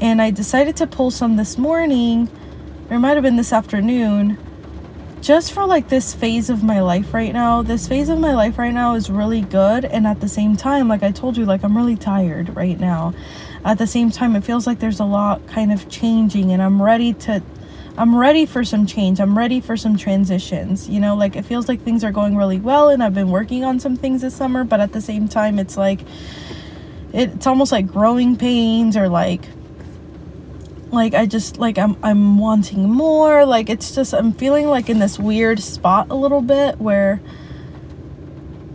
And 0.00 0.20
I 0.20 0.32
decided 0.32 0.74
to 0.78 0.88
pull 0.88 1.12
some 1.12 1.36
this 1.36 1.56
morning, 1.56 2.28
or 2.90 2.96
it 2.96 2.98
might 2.98 3.14
have 3.14 3.22
been 3.22 3.36
this 3.36 3.52
afternoon, 3.52 4.36
just 5.24 5.52
for 5.52 5.66
like 5.66 5.88
this 5.88 6.14
phase 6.14 6.50
of 6.50 6.62
my 6.62 6.80
life 6.80 7.14
right 7.14 7.32
now. 7.32 7.62
This 7.62 7.88
phase 7.88 8.10
of 8.10 8.20
my 8.20 8.34
life 8.34 8.58
right 8.58 8.74
now 8.74 8.94
is 8.94 9.08
really 9.08 9.40
good. 9.40 9.84
And 9.84 10.06
at 10.06 10.20
the 10.20 10.28
same 10.28 10.56
time, 10.56 10.86
like 10.86 11.02
I 11.02 11.12
told 11.12 11.36
you, 11.36 11.46
like 11.46 11.64
I'm 11.64 11.76
really 11.76 11.96
tired 11.96 12.54
right 12.54 12.78
now 12.78 13.14
at 13.64 13.78
the 13.78 13.86
same 13.86 14.10
time 14.10 14.36
it 14.36 14.44
feels 14.44 14.66
like 14.66 14.78
there's 14.78 15.00
a 15.00 15.04
lot 15.04 15.44
kind 15.46 15.72
of 15.72 15.88
changing 15.88 16.52
and 16.52 16.62
i'm 16.62 16.80
ready 16.80 17.12
to 17.14 17.42
i'm 17.96 18.14
ready 18.14 18.44
for 18.44 18.62
some 18.62 18.86
change 18.86 19.20
i'm 19.20 19.36
ready 19.36 19.60
for 19.60 19.76
some 19.76 19.96
transitions 19.96 20.88
you 20.88 21.00
know 21.00 21.16
like 21.16 21.34
it 21.34 21.44
feels 21.44 21.68
like 21.68 21.80
things 21.80 22.04
are 22.04 22.12
going 22.12 22.36
really 22.36 22.60
well 22.60 22.90
and 22.90 23.02
i've 23.02 23.14
been 23.14 23.30
working 23.30 23.64
on 23.64 23.80
some 23.80 23.96
things 23.96 24.20
this 24.20 24.34
summer 24.34 24.64
but 24.64 24.80
at 24.80 24.92
the 24.92 25.00
same 25.00 25.28
time 25.28 25.58
it's 25.58 25.76
like 25.76 26.00
it's 27.12 27.46
almost 27.46 27.72
like 27.72 27.86
growing 27.86 28.36
pains 28.36 28.96
or 28.96 29.08
like 29.08 29.48
like 30.94 31.14
i 31.14 31.26
just 31.26 31.58
like 31.58 31.78
i'm 31.78 31.96
i'm 32.02 32.38
wanting 32.38 32.88
more 32.88 33.44
like 33.44 33.68
it's 33.68 33.94
just 33.94 34.14
i'm 34.14 34.32
feeling 34.32 34.66
like 34.66 34.88
in 34.88 34.98
this 34.98 35.18
weird 35.18 35.60
spot 35.60 36.06
a 36.10 36.14
little 36.14 36.40
bit 36.40 36.78
where 36.78 37.20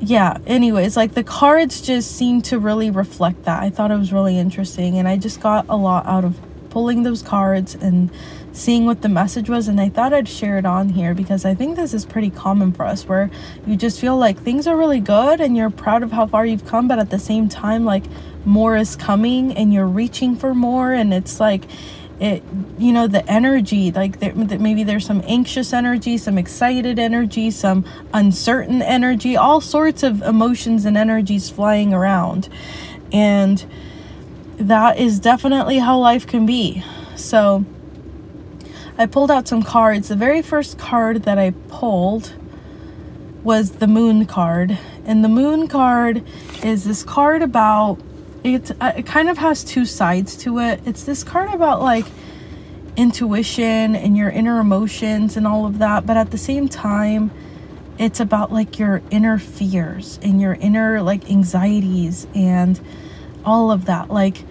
yeah, 0.02 0.38
anyways, 0.48 0.96
like 0.96 1.14
the 1.14 1.24
cards 1.24 1.82
just 1.82 2.16
seem 2.16 2.42
to 2.44 2.58
really 2.58 2.90
reflect 2.90 3.44
that. 3.44 3.62
I 3.62 3.70
thought 3.70 3.92
it 3.92 3.98
was 3.98 4.14
really 4.14 4.38
interesting 4.38 4.98
and 4.98 5.08
I 5.08 5.18
just 5.18 5.42
got 5.42 5.66
a 5.68 5.76
lot 5.76 6.06
out 6.06 6.24
of 6.24 6.40
pulling 6.70 7.04
those 7.04 7.22
cards 7.22 7.76
and 7.76 8.10
seeing 8.52 8.86
what 8.86 9.02
the 9.02 9.10
message 9.10 9.50
was 9.50 9.68
and 9.68 9.80
I 9.82 9.90
thought 9.90 10.14
I'd 10.14 10.28
share 10.28 10.58
it 10.58 10.66
on 10.66 10.90
here 10.90 11.14
because 11.14 11.46
I 11.46 11.54
think 11.54 11.76
this 11.76 11.94
is 11.94 12.06
pretty 12.06 12.30
common 12.30 12.72
for 12.72 12.86
us 12.86 13.08
where 13.08 13.30
you 13.66 13.76
just 13.76 14.00
feel 14.00 14.18
like 14.18 14.38
things 14.40 14.68
are 14.68 14.78
really 14.78 15.00
good 15.00 15.42
and 15.42 15.58
you're 15.58 15.70
proud 15.70 16.04
of 16.04 16.12
how 16.12 16.28
far 16.28 16.46
you've 16.46 16.66
come 16.66 16.88
but 16.88 17.00
at 17.00 17.10
the 17.10 17.20
same 17.20 17.50
time 17.50 17.86
like 17.86 18.04
more 18.46 18.76
is 18.76 18.96
coming 18.96 19.56
and 19.56 19.74
you're 19.74 19.88
reaching 19.88 20.36
for 20.36 20.54
more 20.54 20.94
and 20.94 21.14
it's 21.14 21.40
like 21.40 21.64
it 22.20 22.44
you 22.78 22.92
know 22.92 23.08
the 23.08 23.26
energy 23.32 23.92
like 23.92 24.20
there, 24.20 24.36
maybe 24.36 24.84
there's 24.84 25.06
some 25.06 25.24
anxious 25.26 25.72
energy 25.72 26.18
some 26.18 26.38
excited 26.38 27.00
energy 27.00 27.50
some 27.50 27.86
uncertain 28.14 28.82
energy 28.82 29.38
all 29.38 29.62
sorts 29.62 30.04
of 30.04 30.22
emotions 30.22 30.86
and 30.86 30.98
energies 30.98 31.50
flying 31.50 31.94
around. 31.94 32.50
And 33.12 33.66
that 34.58 34.98
is 35.00 35.20
definitely 35.20 35.80
how 35.80 35.98
life 35.98 36.28
can 36.28 36.46
be. 36.46 36.84
So 37.16 37.66
i 38.98 39.06
pulled 39.06 39.32
out 39.32 39.48
some 39.48 39.64
cards. 39.64 40.10
The 40.10 40.16
very 40.16 40.42
first 40.42 40.78
card 40.78 41.24
that 41.24 41.38
i 41.38 41.52
pulled 41.70 42.34
was 43.44 43.72
the 43.72 43.88
moon 43.88 44.26
card. 44.26 44.78
And 45.06 45.24
the 45.24 45.30
moon 45.30 45.68
card 45.68 46.24
is 46.64 46.84
this 46.84 47.04
card 47.04 47.42
about 47.42 48.00
it's 48.44 48.72
uh, 48.72 48.94
it 48.98 49.06
kind 49.06 49.30
of 49.30 49.38
has 49.38 49.64
two 49.64 49.86
sides 49.86 50.36
to 50.38 50.60
it. 50.60 50.82
It's 50.86 51.04
this 51.04 51.24
card 51.24 51.54
about 51.54 51.82
like 51.82 52.06
intuition 52.96 53.96
and 53.96 54.18
your 54.18 54.30
inner 54.30 54.60
emotions 54.60 55.38
and 55.38 55.48
all 55.48 55.66
of 55.66 55.80
that, 55.80 56.06
but 56.06 56.18
at 56.18 56.32
the 56.32 56.38
same 56.38 56.68
time, 56.68 57.32
it's 57.98 58.20
about 58.20 58.52
like 58.52 58.80
your 58.80 59.02
inner 59.12 59.38
fears 59.38 60.20
and 60.22 60.42
your 60.42 60.54
inner 60.54 61.02
like 61.02 61.30
anxieties 61.30 62.28
and 62.34 62.80
all 63.46 63.72
of 63.72 63.86
that. 63.86 64.10
Like 64.10 64.44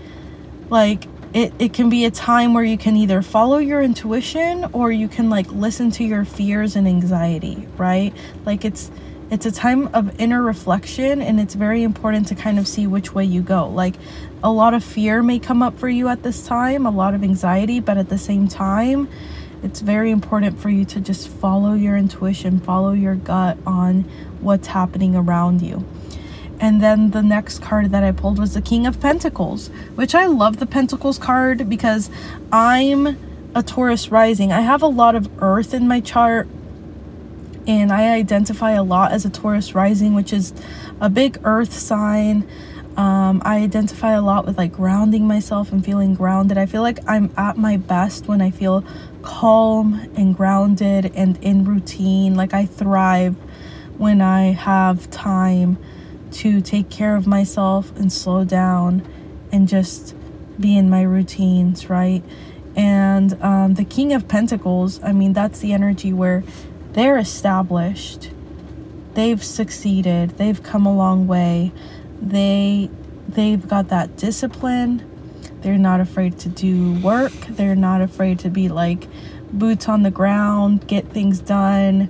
like 0.70 1.04
it, 1.34 1.52
it 1.58 1.72
can 1.74 1.90
be 1.90 2.04
a 2.04 2.10
time 2.10 2.54
where 2.54 2.64
you 2.64 2.78
can 2.78 2.96
either 2.96 3.20
follow 3.20 3.58
your 3.58 3.82
intuition 3.82 4.64
or 4.72 4.90
you 4.90 5.08
can 5.08 5.28
like 5.28 5.50
listen 5.52 5.90
to 5.92 6.04
your 6.04 6.24
fears 6.24 6.76
and 6.76 6.88
anxiety, 6.88 7.66
right? 7.76 8.14
Like 8.46 8.64
it's 8.64 8.90
it's 9.30 9.46
a 9.46 9.52
time 9.52 9.88
of 9.94 10.18
inner 10.20 10.42
reflection, 10.42 11.20
and 11.20 11.38
it's 11.38 11.54
very 11.54 11.82
important 11.82 12.28
to 12.28 12.34
kind 12.34 12.58
of 12.58 12.66
see 12.66 12.86
which 12.86 13.14
way 13.14 13.24
you 13.24 13.42
go. 13.42 13.68
Like, 13.68 13.94
a 14.42 14.50
lot 14.50 14.74
of 14.74 14.82
fear 14.82 15.22
may 15.22 15.38
come 15.38 15.62
up 15.62 15.78
for 15.78 15.88
you 15.88 16.08
at 16.08 16.22
this 16.22 16.46
time, 16.46 16.86
a 16.86 16.90
lot 16.90 17.14
of 17.14 17.22
anxiety, 17.22 17.80
but 17.80 17.98
at 17.98 18.08
the 18.08 18.18
same 18.18 18.48
time, 18.48 19.08
it's 19.62 19.80
very 19.80 20.10
important 20.10 20.60
for 20.60 20.70
you 20.70 20.84
to 20.86 21.00
just 21.00 21.28
follow 21.28 21.74
your 21.74 21.96
intuition, 21.96 22.60
follow 22.60 22.92
your 22.92 23.16
gut 23.16 23.58
on 23.66 24.02
what's 24.40 24.68
happening 24.68 25.16
around 25.16 25.62
you. 25.62 25.84
And 26.60 26.80
then 26.80 27.10
the 27.10 27.22
next 27.22 27.60
card 27.60 27.90
that 27.90 28.02
I 28.02 28.12
pulled 28.12 28.38
was 28.38 28.54
the 28.54 28.62
King 28.62 28.86
of 28.86 29.00
Pentacles, 29.00 29.68
which 29.94 30.14
I 30.14 30.26
love 30.26 30.58
the 30.58 30.66
Pentacles 30.66 31.18
card 31.18 31.68
because 31.68 32.10
I'm 32.50 33.18
a 33.54 33.62
Taurus 33.62 34.10
rising. 34.10 34.52
I 34.52 34.60
have 34.60 34.82
a 34.82 34.88
lot 34.88 35.14
of 35.14 35.30
earth 35.42 35.74
in 35.74 35.86
my 35.86 36.00
chart, 36.00 36.48
and 37.68 37.92
I 37.92 38.14
identify 38.14 38.72
a 38.72 38.82
lot 38.82 39.12
as 39.12 39.26
a 39.26 39.30
Taurus 39.30 39.74
rising, 39.74 40.14
which 40.14 40.32
is 40.32 40.54
a 41.02 41.10
big 41.10 41.38
earth 41.44 41.74
sign. 41.74 42.48
Um, 42.96 43.42
I 43.44 43.58
identify 43.58 44.12
a 44.12 44.22
lot 44.22 44.46
with 44.46 44.56
like 44.56 44.72
grounding 44.72 45.28
myself 45.28 45.70
and 45.70 45.84
feeling 45.84 46.14
grounded. 46.14 46.56
I 46.56 46.64
feel 46.64 46.80
like 46.80 46.98
I'm 47.06 47.30
at 47.36 47.58
my 47.58 47.76
best 47.76 48.26
when 48.26 48.40
I 48.40 48.50
feel 48.50 48.84
calm 49.22 50.10
and 50.16 50.34
grounded 50.34 51.12
and 51.14 51.36
in 51.44 51.64
routine. 51.64 52.34
Like 52.34 52.54
I 52.54 52.64
thrive 52.64 53.36
when 53.98 54.22
I 54.22 54.52
have 54.52 55.10
time 55.10 55.76
to 56.30 56.62
take 56.62 56.88
care 56.88 57.16
of 57.16 57.26
myself 57.26 57.94
and 57.96 58.10
slow 58.10 58.44
down 58.44 59.06
and 59.52 59.68
just 59.68 60.16
be 60.58 60.76
in 60.76 60.88
my 60.88 61.02
routines, 61.02 61.90
right? 61.90 62.22
And 62.74 63.40
um, 63.42 63.74
the 63.74 63.84
King 63.84 64.14
of 64.14 64.26
Pentacles, 64.26 65.02
I 65.02 65.12
mean, 65.12 65.34
that's 65.34 65.58
the 65.60 65.72
energy 65.72 66.12
where 66.12 66.44
they're 66.92 67.18
established. 67.18 68.30
They've 69.14 69.42
succeeded. 69.42 70.30
They've 70.30 70.62
come 70.62 70.86
a 70.86 70.94
long 70.94 71.26
way. 71.26 71.72
They 72.20 72.90
they've 73.28 73.66
got 73.66 73.88
that 73.88 74.16
discipline. 74.16 75.04
They're 75.60 75.78
not 75.78 76.00
afraid 76.00 76.38
to 76.40 76.48
do 76.48 76.94
work. 77.00 77.32
They're 77.48 77.76
not 77.76 78.00
afraid 78.00 78.38
to 78.40 78.50
be 78.50 78.68
like 78.68 79.06
boots 79.52 79.88
on 79.88 80.02
the 80.02 80.10
ground 80.10 80.86
get 80.86 81.08
things 81.08 81.40
done. 81.40 82.08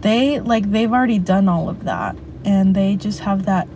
They 0.00 0.40
like 0.40 0.70
they've 0.70 0.92
already 0.92 1.18
done 1.18 1.48
all 1.48 1.68
of 1.68 1.84
that 1.84 2.16
and 2.44 2.74
they 2.74 2.96
just 2.96 3.20
have 3.20 3.46
that 3.46 3.68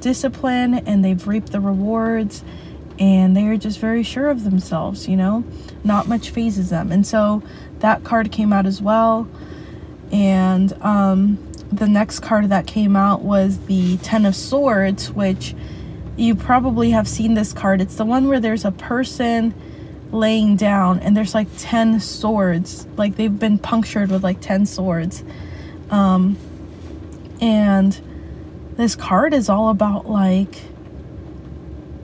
discipline 0.00 0.74
and 0.74 1.04
they've 1.04 1.26
reaped 1.26 1.52
the 1.52 1.60
rewards 1.60 2.44
and 2.98 3.36
they're 3.36 3.56
just 3.56 3.78
very 3.78 4.02
sure 4.02 4.28
of 4.28 4.44
themselves 4.44 5.08
you 5.08 5.16
know? 5.16 5.44
Not 5.84 6.08
much 6.08 6.30
phases 6.30 6.70
them. 6.70 6.90
And 6.92 7.06
so 7.06 7.42
that 7.80 8.04
card 8.04 8.32
came 8.32 8.52
out 8.52 8.66
as 8.66 8.80
well 8.80 9.28
and 10.12 10.72
um, 10.82 11.38
the 11.70 11.88
next 11.88 12.20
card 12.20 12.48
that 12.48 12.66
came 12.66 12.96
out 12.96 13.22
was 13.22 13.58
the 13.66 13.96
Ten 13.98 14.24
of 14.26 14.34
Swords, 14.34 15.10
which 15.10 15.54
you 16.16 16.34
probably 16.34 16.90
have 16.90 17.06
seen 17.06 17.34
this 17.34 17.52
card. 17.52 17.80
It's 17.80 17.96
the 17.96 18.04
one 18.04 18.28
where 18.28 18.40
there's 18.40 18.64
a 18.64 18.72
person 18.72 19.54
laying 20.10 20.56
down 20.56 21.00
and 21.00 21.16
there's 21.16 21.34
like 21.34 21.48
10 21.58 22.00
swords. 22.00 22.86
Like 22.96 23.16
they've 23.16 23.38
been 23.38 23.58
punctured 23.58 24.10
with 24.10 24.24
like 24.24 24.40
10 24.40 24.66
swords. 24.66 25.22
Um, 25.90 26.36
and 27.40 27.98
this 28.76 28.96
card 28.96 29.34
is 29.34 29.48
all 29.48 29.68
about 29.68 30.08
like, 30.08 30.56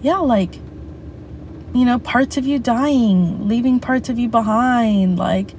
yeah, 0.03 0.19
like, 0.19 0.55
you 1.75 1.85
know, 1.85 1.99
parts 1.99 2.37
of 2.37 2.47
you 2.47 2.59
dying, 2.59 3.49
leaving 3.49 3.81
parts 3.81 4.09
of 4.09 4.19
you 4.19 4.29
behind, 4.29 5.19
like, 5.19 5.55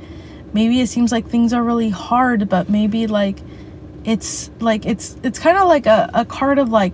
maybe 0.55 0.79
it 0.79 0.87
seems 0.87 1.11
like 1.11 1.27
things 1.27 1.51
are 1.51 1.61
really 1.61 1.89
hard 1.89 2.47
but 2.47 2.69
maybe 2.69 3.07
like 3.07 3.37
it's 4.05 4.49
like 4.61 4.85
it's 4.85 5.17
it's 5.21 5.37
kind 5.37 5.57
of 5.57 5.67
like 5.67 5.85
a, 5.85 6.09
a 6.13 6.23
card 6.23 6.57
of 6.57 6.69
like 6.69 6.93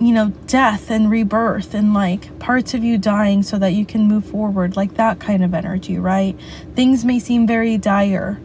you 0.00 0.12
know 0.12 0.30
death 0.48 0.90
and 0.90 1.10
rebirth 1.10 1.74
and 1.74 1.94
like 1.94 2.36
parts 2.40 2.74
of 2.74 2.82
you 2.82 2.98
dying 2.98 3.44
so 3.44 3.56
that 3.56 3.72
you 3.72 3.86
can 3.86 4.08
move 4.08 4.24
forward 4.24 4.76
like 4.76 4.94
that 4.94 5.20
kind 5.20 5.44
of 5.44 5.54
energy 5.54 5.96
right? 5.96 6.36
Things 6.74 7.04
may 7.04 7.20
seem 7.20 7.46
very 7.46 7.78
dire 7.78 8.40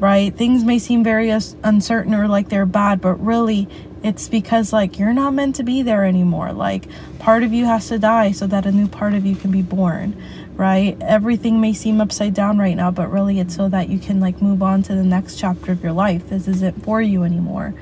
right? 0.00 0.36
Things 0.36 0.64
may 0.64 0.78
seem 0.78 1.02
very 1.02 1.30
uncertain 1.30 2.12
or 2.12 2.28
like 2.28 2.50
they're 2.50 2.66
bad 2.66 3.00
but 3.00 3.14
really 3.14 3.66
it's 4.02 4.28
because 4.28 4.70
like 4.70 4.98
you're 4.98 5.14
not 5.14 5.32
meant 5.32 5.56
to 5.56 5.62
be 5.62 5.80
there 5.80 6.04
anymore. 6.04 6.52
Like 6.52 6.86
part 7.20 7.42
of 7.42 7.54
you 7.54 7.64
has 7.64 7.88
to 7.88 7.98
die 7.98 8.32
so 8.32 8.46
that 8.48 8.66
a 8.66 8.72
new 8.72 8.86
part 8.86 9.14
of 9.14 9.24
you 9.24 9.34
can 9.34 9.50
be 9.50 9.62
born 9.62 10.14
right? 10.56 10.96
Everything 11.00 11.60
may 11.60 11.72
seem 11.72 12.00
upside 12.00 12.34
down 12.34 12.58
right 12.58 12.76
now, 12.76 12.90
but 12.90 13.10
really 13.10 13.40
it's 13.40 13.56
so 13.56 13.68
that 13.68 13.88
you 13.88 13.98
can 13.98 14.20
like 14.20 14.40
move 14.40 14.62
on 14.62 14.82
to 14.84 14.94
the 14.94 15.02
next 15.02 15.36
chapter 15.36 15.72
of 15.72 15.82
your 15.82 15.92
life. 15.92 16.28
This 16.28 16.46
isn't 16.48 16.84
for 16.84 17.02
you 17.02 17.24
anymore. 17.24 17.74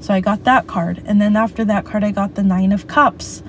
So 0.00 0.12
I 0.12 0.20
got 0.20 0.44
that 0.44 0.66
card. 0.66 1.02
And 1.06 1.20
then 1.20 1.36
after 1.36 1.64
that 1.64 1.84
card, 1.84 2.04
I 2.04 2.10
got 2.10 2.34
the 2.34 2.42
Nine 2.42 2.72
of 2.72 2.86
Cups, 2.86 3.42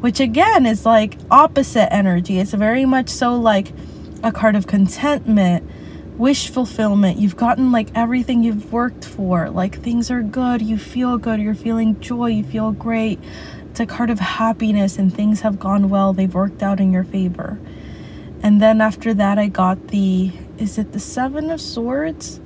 which 0.00 0.20
again 0.20 0.66
is 0.66 0.86
like 0.86 1.16
opposite 1.30 1.92
energy. 1.92 2.38
It's 2.38 2.52
very 2.52 2.84
much 2.84 3.08
so 3.08 3.34
like 3.36 3.72
a 4.22 4.32
card 4.32 4.56
of 4.56 4.66
contentment, 4.66 5.68
wish 6.18 6.48
fulfillment. 6.48 7.18
You've 7.18 7.36
gotten 7.36 7.72
like 7.72 7.88
everything 7.94 8.42
you've 8.42 8.72
worked 8.72 9.04
for. 9.04 9.50
Like 9.50 9.80
things 9.82 10.10
are 10.10 10.22
good. 10.22 10.62
You 10.62 10.78
feel 10.78 11.18
good. 11.18 11.40
You're 11.40 11.54
feeling 11.54 11.98
joy. 12.00 12.26
You 12.26 12.44
feel 12.44 12.72
great. 12.72 13.18
It's 13.70 13.80
a 13.80 13.86
card 13.86 14.10
of 14.10 14.18
happiness 14.18 14.98
and 14.98 15.14
things 15.14 15.40
have 15.40 15.58
gone 15.58 15.88
well. 15.88 16.12
They've 16.12 16.32
worked 16.32 16.62
out 16.62 16.78
in 16.78 16.92
your 16.92 17.04
favor. 17.04 17.58
And 18.42 18.60
then 18.60 18.80
after 18.80 19.14
that, 19.14 19.38
I 19.38 19.46
got 19.46 19.88
the 19.88 20.32
is 20.58 20.78
it 20.78 20.92
the 20.92 21.00
Seven 21.00 21.50
of 21.50 21.60
Swords? 21.60 22.40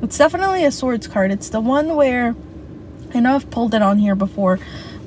It's 0.00 0.16
definitely 0.16 0.64
a 0.64 0.70
swords 0.70 1.08
card. 1.08 1.32
It's 1.32 1.48
the 1.48 1.60
one 1.60 1.96
where 1.96 2.36
I 3.14 3.20
know 3.20 3.34
I've 3.34 3.50
pulled 3.50 3.74
it 3.74 3.82
on 3.82 3.98
here 3.98 4.14
before 4.14 4.58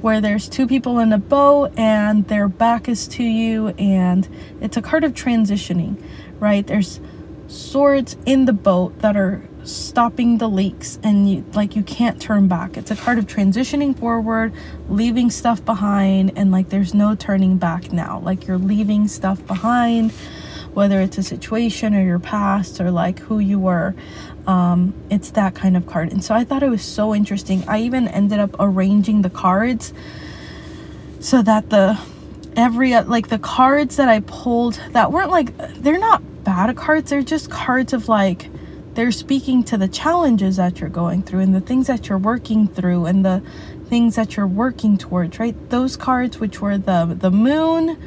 where 0.01 0.19
there's 0.19 0.49
two 0.49 0.67
people 0.67 0.99
in 0.99 1.13
a 1.13 1.17
boat 1.17 1.71
and 1.77 2.27
their 2.27 2.47
back 2.47 2.89
is 2.89 3.07
to 3.07 3.23
you 3.23 3.69
and 3.77 4.27
it's 4.59 4.75
a 4.75 4.81
card 4.81 5.03
of 5.03 5.13
transitioning, 5.13 6.01
right? 6.39 6.65
There's 6.65 6.99
swords 7.47 8.17
in 8.25 8.45
the 8.45 8.53
boat 8.53 8.97
that 8.99 9.15
are 9.15 9.47
stopping 9.63 10.37
the 10.37 10.47
leaks 10.47 10.99
and 11.03 11.29
you 11.29 11.45
like 11.53 11.75
you 11.75 11.83
can't 11.83 12.21
turn 12.21 12.47
back. 12.47 12.77
It's 12.77 12.91
a 12.91 12.95
card 12.95 13.19
of 13.19 13.27
transitioning 13.27 13.97
forward 13.97 14.53
leaving 14.89 15.29
stuff 15.29 15.63
behind 15.63 16.31
and 16.35 16.51
like 16.51 16.69
there's 16.69 16.93
no 16.93 17.15
turning 17.15 17.57
back 17.57 17.91
now. 17.91 18.19
Like 18.19 18.47
you're 18.47 18.57
leaving 18.57 19.07
stuff 19.07 19.45
behind 19.45 20.11
whether 20.73 21.01
it's 21.01 21.17
a 21.17 21.23
situation 21.23 21.93
or 21.93 22.03
your 22.03 22.19
past 22.19 22.79
or 22.79 22.91
like 22.91 23.19
who 23.19 23.39
you 23.39 23.59
were. 23.59 23.93
Um 24.47 24.93
it's 25.09 25.31
that 25.31 25.55
kind 25.55 25.77
of 25.77 25.85
card. 25.85 26.11
And 26.11 26.23
so 26.23 26.33
i 26.33 26.43
thought 26.43 26.63
it 26.63 26.69
was 26.69 26.83
so 26.83 27.13
interesting. 27.13 27.63
I 27.67 27.81
even 27.81 28.07
ended 28.07 28.39
up 28.39 28.55
arranging 28.59 29.21
the 29.21 29.29
cards 29.29 29.93
so 31.19 31.41
that 31.43 31.69
the 31.69 31.99
every 32.55 32.99
like 33.03 33.29
the 33.29 33.39
cards 33.39 33.95
that 33.95 34.09
i 34.09 34.19
pulled 34.19 34.73
that 34.91 35.09
weren't 35.09 35.31
like 35.31 35.55
they're 35.81 35.99
not 35.99 36.21
bad 36.43 36.75
cards. 36.75 37.09
They're 37.09 37.21
just 37.21 37.49
cards 37.49 37.93
of 37.93 38.09
like 38.09 38.50
they're 38.93 39.11
speaking 39.11 39.63
to 39.63 39.77
the 39.77 39.87
challenges 39.87 40.57
that 40.57 40.79
you're 40.79 40.89
going 40.89 41.23
through 41.23 41.39
and 41.39 41.55
the 41.55 41.61
things 41.61 41.87
that 41.87 42.09
you're 42.09 42.17
working 42.17 42.67
through 42.67 43.05
and 43.05 43.23
the 43.23 43.41
things 43.85 44.15
that 44.15 44.35
you're 44.35 44.47
working 44.47 44.97
towards 44.97 45.39
right 45.39 45.69
those 45.69 45.97
cards 45.97 46.39
which 46.39 46.61
were 46.61 46.77
the 46.77 47.17
the 47.19 47.31
moon 47.31 47.97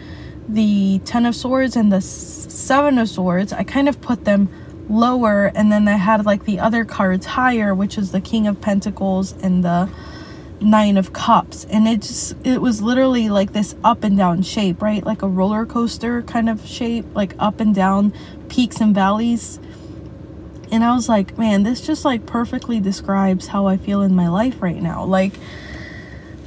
the 0.48 1.00
Ten 1.04 1.26
of 1.26 1.34
Swords 1.34 1.76
and 1.76 1.92
the 1.92 2.00
Seven 2.00 2.98
of 2.98 3.08
Swords, 3.08 3.52
I 3.52 3.64
kind 3.64 3.88
of 3.88 4.00
put 4.00 4.24
them 4.24 4.48
lower 4.88 5.50
and 5.54 5.72
then 5.72 5.88
I 5.88 5.96
had 5.96 6.26
like 6.26 6.44
the 6.44 6.60
other 6.60 6.84
cards 6.84 7.26
higher, 7.26 7.74
which 7.74 7.96
is 7.96 8.12
the 8.12 8.20
King 8.20 8.46
of 8.46 8.60
Pentacles 8.60 9.32
and 9.42 9.64
the 9.64 9.88
Nine 10.60 10.96
of 10.96 11.12
Cups. 11.12 11.64
And 11.70 11.88
it 11.88 12.02
just, 12.02 12.34
it 12.44 12.60
was 12.60 12.82
literally 12.82 13.28
like 13.28 13.52
this 13.52 13.74
up 13.82 14.04
and 14.04 14.16
down 14.16 14.42
shape, 14.42 14.82
right? 14.82 15.04
Like 15.04 15.22
a 15.22 15.28
roller 15.28 15.64
coaster 15.64 16.22
kind 16.22 16.48
of 16.48 16.66
shape, 16.66 17.06
like 17.14 17.34
up 17.38 17.60
and 17.60 17.74
down 17.74 18.12
peaks 18.48 18.80
and 18.80 18.94
valleys. 18.94 19.58
And 20.74 20.82
I 20.82 20.92
was 20.92 21.08
like, 21.08 21.38
man, 21.38 21.62
this 21.62 21.80
just 21.80 22.04
like 22.04 22.26
perfectly 22.26 22.80
describes 22.80 23.46
how 23.46 23.68
I 23.68 23.76
feel 23.76 24.02
in 24.02 24.12
my 24.12 24.28
life 24.28 24.60
right 24.60 24.82
now. 24.82 25.04
Like, 25.04 25.34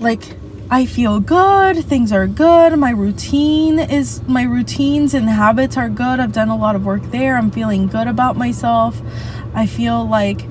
like 0.01 0.21
I 0.69 0.85
feel 0.85 1.21
good, 1.21 1.77
things 1.85 2.11
are 2.11 2.27
good, 2.27 2.77
my 2.77 2.89
routine 2.89 3.79
is 3.79 4.21
my 4.27 4.43
routines 4.43 5.13
and 5.13 5.29
habits 5.29 5.77
are 5.77 5.87
good. 5.87 6.19
I've 6.19 6.33
done 6.33 6.49
a 6.49 6.57
lot 6.57 6.75
of 6.75 6.83
work 6.85 7.03
there. 7.03 7.37
I'm 7.37 7.51
feeling 7.51 7.87
good 7.87 8.07
about 8.07 8.35
myself. 8.35 9.01
I 9.53 9.65
feel 9.65 10.05
like 10.05 10.41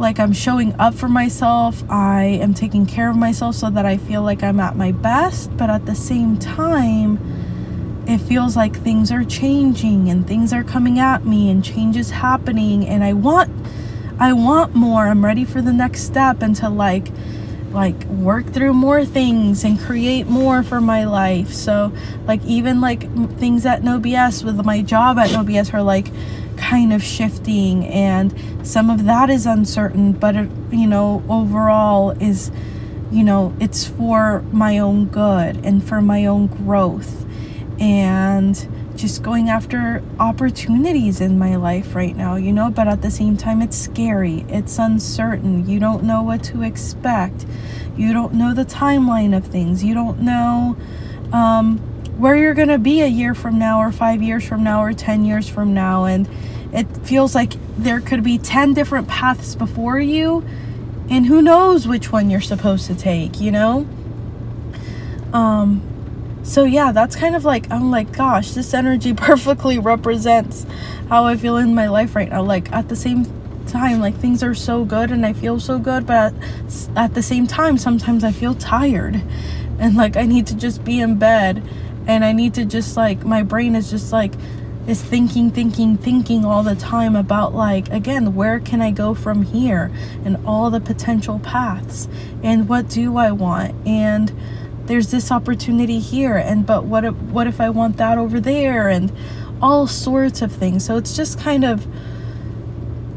like 0.00 0.18
I'm 0.18 0.32
showing 0.32 0.74
up 0.80 0.94
for 0.94 1.08
myself. 1.08 1.88
I 1.88 2.40
am 2.42 2.54
taking 2.54 2.86
care 2.86 3.08
of 3.08 3.16
myself 3.16 3.54
so 3.54 3.70
that 3.70 3.86
I 3.86 3.98
feel 3.98 4.22
like 4.22 4.42
I'm 4.42 4.58
at 4.58 4.74
my 4.74 4.90
best, 4.90 5.56
but 5.56 5.70
at 5.70 5.86
the 5.86 5.94
same 5.94 6.40
time, 6.40 7.20
it 8.10 8.18
feels 8.18 8.56
like 8.56 8.76
things 8.76 9.12
are 9.12 9.22
changing 9.24 10.08
and 10.10 10.26
things 10.26 10.52
are 10.52 10.64
coming 10.64 10.98
at 10.98 11.24
me 11.24 11.48
and 11.48 11.64
change 11.64 11.96
is 11.96 12.10
happening 12.10 12.86
and 12.88 13.04
I 13.04 13.12
want 13.12 13.50
I 14.18 14.32
want 14.32 14.74
more. 14.74 15.06
I'm 15.06 15.24
ready 15.24 15.44
for 15.44 15.62
the 15.62 15.72
next 15.72 16.02
step 16.02 16.42
and 16.42 16.56
to 16.56 16.68
like 16.68 17.08
like 17.70 18.04
work 18.06 18.46
through 18.52 18.74
more 18.74 19.04
things 19.04 19.62
and 19.62 19.78
create 19.78 20.26
more 20.26 20.64
for 20.64 20.80
my 20.80 21.04
life. 21.04 21.52
So 21.52 21.92
like 22.26 22.44
even 22.44 22.80
like 22.80 23.02
things 23.38 23.64
at 23.64 23.84
No 23.84 24.00
BS 24.00 24.42
with 24.44 24.64
my 24.66 24.82
job 24.82 25.16
at 25.16 25.30
No 25.30 25.44
BS 25.44 25.72
are 25.72 25.82
like 25.82 26.08
kind 26.56 26.92
of 26.92 27.04
shifting 27.04 27.86
and 27.86 28.34
some 28.66 28.90
of 28.90 29.04
that 29.04 29.30
is 29.30 29.46
uncertain, 29.46 30.12
but 30.12 30.34
it, 30.34 30.50
you 30.72 30.88
know 30.88 31.22
overall 31.28 32.10
is 32.10 32.50
you 33.12 33.22
know 33.22 33.54
it's 33.60 33.86
for 33.86 34.42
my 34.50 34.78
own 34.78 35.06
good 35.06 35.64
and 35.64 35.86
for 35.86 36.02
my 36.02 36.26
own 36.26 36.48
growth 36.48 37.20
and 37.80 38.68
just 38.94 39.22
going 39.22 39.48
after 39.48 40.02
opportunities 40.18 41.22
in 41.22 41.38
my 41.38 41.56
life 41.56 41.94
right 41.94 42.14
now, 42.14 42.36
you 42.36 42.52
know, 42.52 42.70
but 42.70 42.86
at 42.86 43.00
the 43.00 43.10
same 43.10 43.38
time, 43.38 43.62
it's 43.62 43.76
scary, 43.76 44.44
it's 44.48 44.78
uncertain, 44.78 45.66
you 45.66 45.80
don't 45.80 46.04
know 46.04 46.22
what 46.22 46.44
to 46.44 46.62
expect, 46.62 47.46
you 47.96 48.12
don't 48.12 48.34
know 48.34 48.52
the 48.52 48.66
timeline 48.66 49.34
of 49.34 49.46
things, 49.46 49.82
you 49.82 49.94
don't 49.94 50.20
know 50.20 50.76
um, 51.32 51.78
where 52.18 52.36
you're 52.36 52.54
going 52.54 52.68
to 52.68 52.78
be 52.78 53.00
a 53.00 53.06
year 53.06 53.34
from 53.34 53.58
now, 53.58 53.80
or 53.80 53.90
five 53.90 54.22
years 54.22 54.46
from 54.46 54.62
now, 54.62 54.82
or 54.82 54.92
10 54.92 55.24
years 55.24 55.48
from 55.48 55.72
now, 55.72 56.04
and 56.04 56.28
it 56.74 56.84
feels 56.98 57.34
like 57.34 57.54
there 57.78 58.02
could 58.02 58.22
be 58.22 58.36
10 58.36 58.74
different 58.74 59.08
paths 59.08 59.54
before 59.54 59.98
you, 59.98 60.44
and 61.08 61.24
who 61.24 61.40
knows 61.40 61.88
which 61.88 62.12
one 62.12 62.28
you're 62.28 62.42
supposed 62.42 62.86
to 62.88 62.94
take, 62.94 63.40
you 63.40 63.50
know? 63.50 63.88
Um, 65.32 65.82
so 66.42 66.64
yeah 66.64 66.92
that's 66.92 67.16
kind 67.16 67.36
of 67.36 67.44
like 67.44 67.70
i'm 67.70 67.90
like 67.90 68.12
gosh 68.12 68.52
this 68.52 68.72
energy 68.72 69.12
perfectly 69.28 69.78
represents 69.78 70.66
how 71.08 71.24
i 71.24 71.36
feel 71.36 71.56
in 71.56 71.74
my 71.74 71.88
life 71.88 72.14
right 72.14 72.30
now. 72.30 72.42
Like 72.42 72.72
at 72.72 72.88
the 72.88 72.96
same 72.96 73.26
time 73.66 74.00
like 74.00 74.16
things 74.16 74.42
are 74.42 74.54
so 74.54 74.84
good 74.84 75.10
and 75.10 75.24
i 75.24 75.32
feel 75.32 75.60
so 75.60 75.78
good 75.78 76.06
but 76.06 76.34
at 76.96 77.14
the 77.14 77.22
same 77.22 77.46
time 77.46 77.78
sometimes 77.78 78.24
i 78.24 78.32
feel 78.32 78.54
tired. 78.54 79.22
And 79.78 79.96
like 79.96 80.16
i 80.16 80.26
need 80.26 80.46
to 80.48 80.54
just 80.54 80.84
be 80.84 81.00
in 81.00 81.18
bed 81.18 81.62
and 82.06 82.24
i 82.24 82.32
need 82.32 82.54
to 82.54 82.64
just 82.64 82.96
like 82.96 83.24
my 83.24 83.42
brain 83.42 83.74
is 83.74 83.90
just 83.90 84.12
like 84.12 84.32
is 84.86 85.02
thinking 85.02 85.50
thinking 85.50 85.96
thinking 85.96 86.44
all 86.44 86.62
the 86.62 86.74
time 86.74 87.14
about 87.14 87.54
like 87.54 87.88
again 87.90 88.34
where 88.34 88.58
can 88.58 88.80
i 88.80 88.90
go 88.90 89.14
from 89.14 89.42
here 89.42 89.92
and 90.24 90.36
all 90.46 90.70
the 90.70 90.80
potential 90.80 91.38
paths 91.40 92.08
and 92.42 92.68
what 92.68 92.88
do 92.88 93.16
i 93.16 93.30
want? 93.30 93.74
And 93.86 94.32
there's 94.90 95.10
this 95.10 95.30
opportunity 95.30 96.00
here 96.00 96.36
and 96.36 96.66
but 96.66 96.84
what 96.84 97.04
if, 97.04 97.14
what 97.14 97.46
if 97.46 97.60
I 97.60 97.70
want 97.70 97.96
that 97.98 98.18
over 98.18 98.40
there 98.40 98.88
and 98.88 99.12
all 99.62 99.86
sorts 99.86 100.42
of 100.42 100.52
things. 100.52 100.84
So 100.84 100.96
it's 100.96 101.16
just 101.16 101.38
kind 101.38 101.64
of 101.64 101.86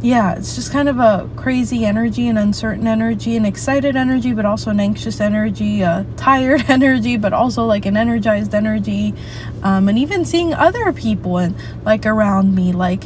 yeah, 0.01 0.35
it's 0.35 0.55
just 0.55 0.69
kind 0.73 0.89
of 0.89 0.99
a 0.99 1.29
crazy 1.37 1.85
energy 1.85 2.27
and 2.27 2.37
uncertain 2.37 2.87
energy 2.87 3.37
and 3.37 3.47
excited 3.47 3.95
energy, 3.95 4.33
but 4.33 4.45
also 4.45 4.69
an 4.69 4.81
anxious 4.81 5.21
energy, 5.21 5.81
a 5.81 6.05
tired 6.17 6.65
energy, 6.67 7.15
but 7.15 7.31
also 7.31 7.63
like 7.63 7.85
an 7.85 7.95
energized 7.95 8.53
energy. 8.53 9.13
Um, 9.61 9.87
and 9.87 9.97
even 9.97 10.25
seeing 10.25 10.53
other 10.53 10.91
people 10.91 11.37
and 11.37 11.55
like 11.85 12.05
around 12.05 12.53
me, 12.53 12.73
like 12.73 13.05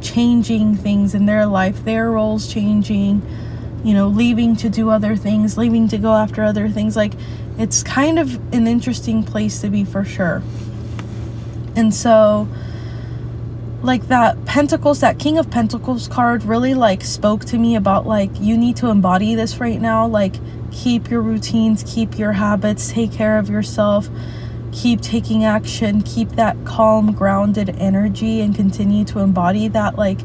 changing 0.00 0.74
things 0.74 1.14
in 1.14 1.26
their 1.26 1.46
life, 1.46 1.84
their 1.84 2.10
roles 2.10 2.52
changing, 2.52 3.22
you 3.84 3.94
know, 3.94 4.08
leaving 4.08 4.56
to 4.56 4.68
do 4.68 4.90
other 4.90 5.14
things, 5.14 5.56
leaving 5.56 5.86
to 5.86 5.98
go 5.98 6.14
after 6.14 6.42
other 6.42 6.68
things. 6.68 6.96
Like 6.96 7.12
it's 7.58 7.82
kind 7.82 8.18
of 8.18 8.34
an 8.52 8.66
interesting 8.66 9.22
place 9.22 9.60
to 9.60 9.70
be 9.70 9.84
for 9.84 10.04
sure. 10.04 10.42
And 11.76 11.94
so 11.94 12.48
like 13.82 14.08
that 14.08 14.42
pentacles 14.46 15.00
that 15.00 15.18
king 15.18 15.36
of 15.36 15.50
pentacles 15.50 16.08
card 16.08 16.42
really 16.44 16.72
like 16.72 17.02
spoke 17.02 17.44
to 17.44 17.58
me 17.58 17.76
about 17.76 18.06
like 18.06 18.30
you 18.40 18.56
need 18.56 18.74
to 18.76 18.88
embody 18.88 19.34
this 19.34 19.58
right 19.58 19.78
now 19.78 20.06
like 20.06 20.34
keep 20.72 21.10
your 21.10 21.20
routines 21.20 21.84
keep 21.86 22.18
your 22.18 22.32
habits 22.32 22.90
take 22.90 23.12
care 23.12 23.38
of 23.38 23.50
yourself 23.50 24.08
keep 24.72 25.02
taking 25.02 25.44
action 25.44 26.00
keep 26.00 26.30
that 26.30 26.56
calm 26.64 27.12
grounded 27.12 27.76
energy 27.78 28.40
and 28.40 28.54
continue 28.54 29.04
to 29.04 29.18
embody 29.18 29.68
that 29.68 29.96
like 29.98 30.20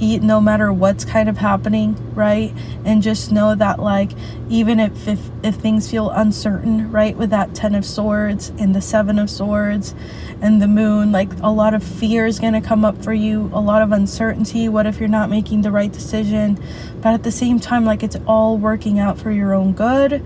eat 0.00 0.22
no 0.22 0.40
matter 0.40 0.72
what's 0.72 1.04
kind 1.04 1.28
of 1.28 1.38
happening 1.38 1.96
right? 2.18 2.52
And 2.84 3.00
just 3.00 3.30
know 3.30 3.54
that 3.54 3.78
like 3.78 4.10
even 4.50 4.80
if, 4.80 5.06
if 5.06 5.20
if 5.44 5.54
things 5.54 5.88
feel 5.88 6.10
uncertain 6.10 6.90
right 6.90 7.16
with 7.16 7.30
that 7.30 7.54
ten 7.54 7.76
of 7.76 7.86
swords 7.86 8.48
and 8.58 8.74
the 8.74 8.80
seven 8.80 9.20
of 9.20 9.30
swords 9.30 9.94
and 10.42 10.60
the 10.60 10.66
moon 10.66 11.12
like 11.12 11.30
a 11.42 11.50
lot 11.50 11.74
of 11.74 11.82
fear 11.82 12.26
is 12.26 12.40
going 12.40 12.54
to 12.54 12.60
come 12.60 12.84
up 12.84 13.02
for 13.02 13.12
you 13.12 13.50
a 13.54 13.60
lot 13.60 13.82
of 13.82 13.92
uncertainty. 13.92 14.68
What 14.68 14.86
if 14.86 14.98
you're 14.98 15.08
not 15.08 15.30
making 15.30 15.62
the 15.62 15.70
right 15.70 15.92
decision? 15.92 16.58
But 17.00 17.14
at 17.14 17.22
the 17.22 17.32
same 17.32 17.60
time 17.60 17.84
like 17.84 18.02
it's 18.02 18.16
all 18.26 18.58
working 18.58 18.98
out 18.98 19.16
for 19.16 19.30
your 19.30 19.54
own 19.54 19.72
good 19.72 20.24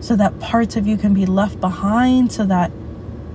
so 0.00 0.16
that 0.16 0.38
parts 0.40 0.76
of 0.76 0.86
you 0.86 0.98
can 0.98 1.14
be 1.14 1.24
left 1.24 1.58
behind 1.60 2.32
so 2.32 2.44
that 2.44 2.70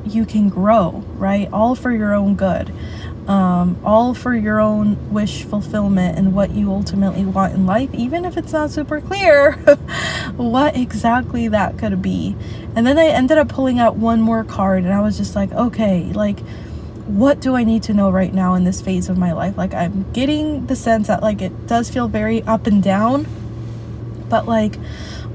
you 0.05 0.25
can 0.25 0.49
grow 0.49 1.03
right? 1.15 1.49
All 1.51 1.73
for 1.73 1.91
your 1.91 2.13
own 2.13 2.35
good 2.35 2.71
um, 3.27 3.79
all 3.83 4.13
for 4.13 4.35
your 4.35 4.59
own 4.59 5.11
wish 5.11 5.43
fulfillment 5.43 6.17
and 6.17 6.35
what 6.35 6.51
you 6.51 6.71
ultimately 6.71 7.25
want 7.25 7.53
in 7.53 7.65
life, 7.65 7.89
even 7.93 8.25
if 8.25 8.37
it's 8.37 8.53
not 8.53 8.71
super 8.71 9.01
clear 9.01 9.53
what 10.35 10.75
exactly 10.75 11.47
that 11.47 11.77
could 11.77 12.01
be. 12.01 12.35
And 12.75 12.85
then 12.85 12.97
I 12.97 13.07
ended 13.07 13.37
up 13.37 13.49
pulling 13.49 13.79
out 13.79 13.95
one 13.95 14.21
more 14.21 14.43
card, 14.43 14.83
and 14.83 14.93
I 14.93 15.01
was 15.01 15.17
just 15.17 15.35
like, 15.35 15.51
okay, 15.51 16.03
like, 16.13 16.39
what 17.07 17.39
do 17.39 17.55
I 17.55 17.63
need 17.63 17.83
to 17.83 17.93
know 17.93 18.09
right 18.09 18.33
now 18.33 18.55
in 18.55 18.63
this 18.63 18.81
phase 18.81 19.09
of 19.09 19.17
my 19.17 19.31
life? 19.31 19.57
Like, 19.57 19.73
I'm 19.73 20.11
getting 20.11 20.67
the 20.67 20.75
sense 20.75 21.07
that, 21.07 21.21
like, 21.21 21.41
it 21.41 21.67
does 21.67 21.89
feel 21.89 22.07
very 22.07 22.43
up 22.43 22.67
and 22.67 22.81
down, 22.83 23.27
but 24.29 24.47
like, 24.47 24.75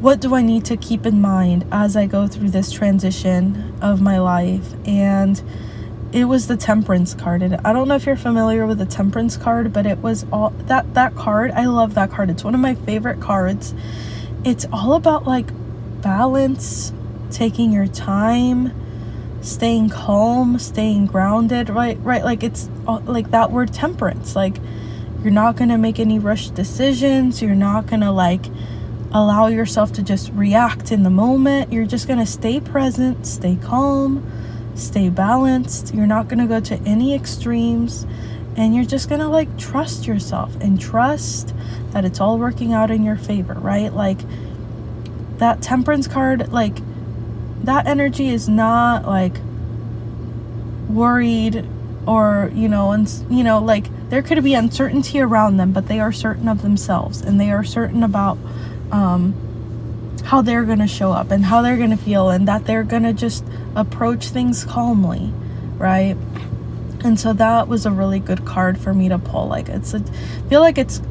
what 0.01 0.21
do 0.21 0.35
I 0.35 0.43
need 0.43 0.65
to 0.67 0.77
keep 0.77 1.07
in 1.07 1.21
mind 1.21 1.67
as 1.71 1.97
I 1.97 2.07
go 2.07 2.27
through 2.27 2.51
this 2.51 2.73
transition 2.73 3.75
of 3.81 4.01
my 4.01 4.19
life? 4.19 4.75
And 4.87 5.41
it 6.13 6.25
was 6.25 6.49
the 6.49 6.57
temperance 6.57 7.15
card 7.15 7.41
and 7.43 7.57
i 7.65 7.73
don't 7.73 7.87
know 7.87 7.95
if 7.95 8.05
you're 8.05 8.17
familiar 8.17 8.67
with 8.67 8.79
the 8.79 8.87
temperance 8.87 9.37
card 9.37 9.73
but 9.73 9.87
it 9.87 9.99
was 9.99 10.27
all 10.33 10.51
that 10.51 10.93
that 10.95 11.15
card 11.15 11.51
i 11.53 11.65
love 11.67 11.95
that 11.95 12.11
card. 12.11 12.31
It's 12.31 12.45
one 12.45 12.55
of 12.55 12.61
my 12.61 12.75
favorite 12.75 13.21
cards. 13.21 13.75
It's 14.45 14.67
all 14.73 14.95
about 14.95 15.27
like 15.27 15.47
balance 16.03 16.93
taking 17.31 17.73
your 17.73 17.87
time 17.87 18.73
staying 19.43 19.89
calm 19.89 20.59
staying 20.59 21.07
grounded 21.07 21.71
right 21.71 21.99
right? 22.03 22.25
Like 22.25 22.43
it's 22.43 22.69
like 22.87 23.31
that 23.31 23.51
word 23.51 23.73
temperance. 23.73 24.37
Like 24.37 24.57
you're 25.23 25.33
not 25.33 25.57
to 25.71 25.79
make 25.79 25.99
any 25.99 26.19
rushed 26.19 26.55
decisions. 26.55 27.41
You're 27.41 27.55
not 27.55 27.89
to 28.03 28.11
like 28.11 28.45
allow 29.13 29.47
yourself 29.49 29.93
to 29.93 30.03
just 30.03 30.31
react 30.33 30.93
in 30.93 31.03
the 31.03 31.11
moment. 31.11 31.73
You're 31.73 31.87
just 31.87 32.07
to 32.19 32.27
stay 32.27 32.61
present 32.61 33.27
stay 33.27 33.57
calm 33.57 34.27
stay 34.75 35.09
balanced. 35.09 35.95
You're 35.95 36.07
not 36.07 36.29
going 36.29 36.39
to 36.39 36.47
go 36.47 36.61
to 36.61 36.77
any 36.89 37.15
extremes. 37.15 38.07
And 38.57 38.75
you're 38.75 38.85
just 38.85 39.09
going 39.09 39.21
to 39.21 39.29
like 39.29 39.57
trust 39.59 40.07
yourself 40.07 40.55
and 40.61 40.81
trust 40.81 41.55
that 41.93 42.05
it's 42.05 42.21
all 42.21 42.39
working 42.39 42.73
out 42.73 42.91
in 42.91 43.05
your 43.05 43.17
favor, 43.17 43.55
right? 43.55 43.93
Like 43.93 44.19
that 45.39 45.63
temperance 45.63 46.07
card, 46.07 46.53
like 46.53 46.77
that 47.65 47.87
energy 47.87 48.29
is 48.29 48.49
not 48.49 49.07
like 49.07 49.35
worried 50.89 51.67
or, 52.07 52.51
you 52.55 52.69
know, 52.69 52.93
and, 52.93 53.09
you 53.31 53.45
know, 53.45 53.61
like 53.61 53.87
there 54.11 54.23
could 54.23 54.43
be 54.43 54.55
uncertainty 54.55 55.21
around 55.21 55.57
them, 55.57 55.73
but 55.73 55.87
they 55.87 56.01
are 56.01 56.13
certain 56.13 56.49
of 56.49 56.63
themselves 56.63 57.21
and 57.21 57.41
they 57.41 57.53
are 57.53 57.65
certain 57.65 58.03
about, 58.03 58.37
um, 58.91 59.35
how 60.31 60.41
they're 60.41 60.63
going 60.63 60.79
to 60.79 60.87
show 60.87 61.11
up 61.11 61.33
and 61.33 61.45
how 61.45 61.61
they're 61.61 61.77
going 61.77 61.91
to 61.91 61.97
feel 61.97 62.31
and 62.31 62.47
that 62.47 62.65
they're 62.65 62.85
going 62.85 63.03
to 63.03 63.13
just 63.13 63.45
approach 63.75 64.29
things 64.29 64.65
calmly, 64.65 65.33
right? 65.77 66.17
And 67.03 67.19
so 67.19 67.33
that 67.33 67.67
was 67.67 67.85
a 67.85 67.91
really 67.91 68.21
good 68.21 68.45
card 68.45 68.79
for 68.79 68.95
me 68.95 69.09
to 69.09 69.19
pull. 69.19 69.49
Like 69.49 69.69
it's 69.69 69.93
a 69.93 69.97
I 69.97 70.49
feel 70.49 70.61
like 70.61 70.79
it's 70.79 71.03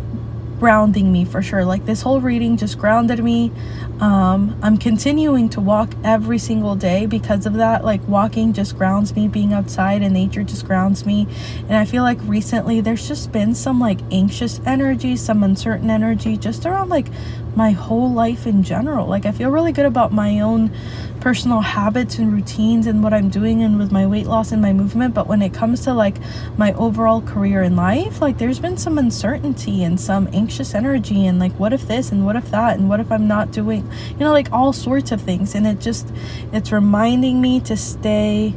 grounding 0.59 1.11
me 1.11 1.25
for 1.25 1.41
sure. 1.41 1.63
Like 1.63 1.85
this 1.85 2.01
whole 2.01 2.19
reading 2.19 2.57
just 2.57 2.77
grounded 2.77 3.23
me. 3.23 3.51
Um, 3.99 4.57
I'm 4.61 4.77
continuing 4.77 5.49
to 5.49 5.61
walk 5.61 5.93
every 6.03 6.37
single 6.37 6.75
day 6.75 7.05
because 7.05 7.45
of 7.45 7.53
that. 7.53 7.85
Like 7.85 8.05
walking 8.07 8.53
just 8.53 8.77
grounds 8.77 9.15
me, 9.15 9.27
being 9.27 9.53
outside 9.53 10.01
and 10.01 10.13
nature 10.13 10.43
just 10.43 10.65
grounds 10.65 11.05
me. 11.05 11.27
And 11.67 11.75
I 11.75 11.85
feel 11.85 12.03
like 12.03 12.19
recently 12.23 12.81
there's 12.81 13.07
just 13.07 13.31
been 13.31 13.55
some 13.55 13.79
like 13.79 13.99
anxious 14.11 14.59
energy, 14.65 15.15
some 15.15 15.43
uncertain 15.43 15.89
energy 15.89 16.37
just 16.37 16.65
around 16.65 16.89
like 16.89 17.07
my 17.55 17.71
whole 17.71 18.11
life 18.11 18.45
in 18.45 18.63
general. 18.63 19.07
Like 19.07 19.25
I 19.25 19.31
feel 19.31 19.49
really 19.49 19.71
good 19.71 19.85
about 19.85 20.11
my 20.11 20.39
own 20.39 20.71
personal 21.19 21.59
habits 21.59 22.17
and 22.17 22.31
routines 22.31 22.87
and 22.87 23.03
what 23.03 23.13
I'm 23.13 23.29
doing 23.29 23.61
and 23.63 23.77
with 23.77 23.91
my 23.91 24.05
weight 24.05 24.25
loss 24.25 24.51
and 24.51 24.61
my 24.61 24.73
movement. 24.73 25.13
But 25.13 25.27
when 25.27 25.41
it 25.41 25.53
comes 25.53 25.83
to 25.85 25.93
like 25.93 26.15
my 26.57 26.73
overall 26.73 27.21
career 27.21 27.61
in 27.61 27.75
life, 27.75 28.21
like 28.21 28.37
there's 28.37 28.59
been 28.59 28.77
some 28.77 28.97
uncertainty 28.97 29.83
and 29.83 29.99
some 29.99 30.29
anxious 30.33 30.73
energy 30.73 31.25
and 31.25 31.39
like 31.39 31.53
what 31.53 31.73
if 31.73 31.87
this 31.87 32.11
and 32.11 32.25
what 32.25 32.35
if 32.35 32.49
that 32.51 32.77
and 32.77 32.89
what 32.89 32.99
if 32.99 33.11
I'm 33.11 33.27
not 33.27 33.51
doing, 33.51 33.89
you 34.11 34.19
know, 34.19 34.31
like 34.31 34.51
all 34.51 34.73
sorts 34.73 35.11
of 35.11 35.21
things. 35.21 35.55
And 35.55 35.67
it 35.67 35.79
just, 35.79 36.11
it's 36.53 36.71
reminding 36.71 37.41
me 37.41 37.59
to 37.61 37.75
stay 37.75 38.53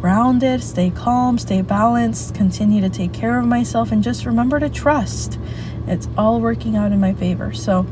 grounded, 0.00 0.62
stay 0.62 0.90
calm, 0.90 1.38
stay 1.38 1.62
balanced, 1.62 2.34
continue 2.34 2.80
to 2.80 2.88
take 2.88 3.12
care 3.12 3.38
of 3.38 3.46
myself, 3.46 3.90
and 3.90 4.02
just 4.02 4.26
remember 4.26 4.60
to 4.60 4.68
trust. 4.68 5.38
It's 5.86 6.08
all 6.16 6.40
working 6.40 6.76
out 6.76 6.92
in 6.92 7.00
my 7.00 7.14
favor. 7.14 7.52
So, 7.52 7.86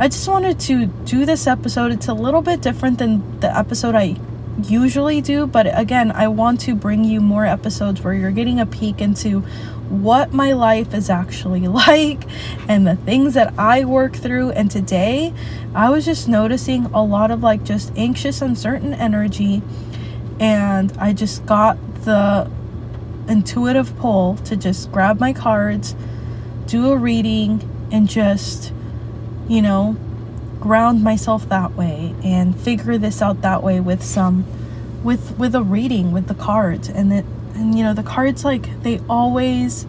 I 0.00 0.08
just 0.08 0.26
wanted 0.26 0.58
to 0.60 0.86
do 0.86 1.26
this 1.26 1.46
episode. 1.46 1.92
It's 1.92 2.08
a 2.08 2.14
little 2.14 2.40
bit 2.40 2.62
different 2.62 2.98
than 2.98 3.38
the 3.40 3.54
episode 3.54 3.94
I 3.94 4.16
usually 4.62 5.20
do, 5.20 5.46
but 5.46 5.66
again, 5.78 6.10
I 6.10 6.28
want 6.28 6.62
to 6.62 6.74
bring 6.74 7.04
you 7.04 7.20
more 7.20 7.44
episodes 7.44 8.00
where 8.00 8.14
you're 8.14 8.30
getting 8.30 8.60
a 8.60 8.64
peek 8.64 9.02
into 9.02 9.40
what 9.90 10.32
my 10.32 10.52
life 10.52 10.94
is 10.94 11.10
actually 11.10 11.68
like 11.68 12.22
and 12.66 12.86
the 12.86 12.96
things 12.96 13.34
that 13.34 13.52
I 13.58 13.84
work 13.84 14.16
through. 14.16 14.52
And 14.52 14.70
today, 14.70 15.34
I 15.74 15.90
was 15.90 16.06
just 16.06 16.28
noticing 16.28 16.86
a 16.86 17.04
lot 17.04 17.30
of 17.30 17.42
like 17.42 17.62
just 17.62 17.92
anxious, 17.94 18.40
uncertain 18.40 18.94
energy, 18.94 19.60
and 20.40 20.96
I 20.96 21.12
just 21.12 21.44
got 21.44 21.76
the 22.06 22.50
intuitive 23.28 23.94
pull 23.98 24.36
to 24.46 24.56
just 24.56 24.90
grab 24.92 25.20
my 25.20 25.34
cards, 25.34 25.94
do 26.64 26.90
a 26.90 26.96
reading, 26.96 27.88
and 27.92 28.08
just 28.08 28.72
you 29.50 29.60
know, 29.60 29.96
ground 30.60 31.02
myself 31.02 31.48
that 31.48 31.72
way 31.74 32.14
and 32.22 32.58
figure 32.58 32.96
this 32.96 33.20
out 33.20 33.42
that 33.42 33.62
way 33.64 33.80
with 33.80 34.02
some 34.02 34.46
with 35.02 35.36
with 35.38 35.54
a 35.54 35.62
reading 35.62 36.12
with 36.12 36.28
the 36.28 36.34
cards 36.34 36.88
and 36.88 37.12
it 37.12 37.24
and 37.54 37.76
you 37.76 37.82
know 37.82 37.94
the 37.94 38.02
cards 38.02 38.44
like 38.44 38.82
they 38.82 39.00
always 39.08 39.86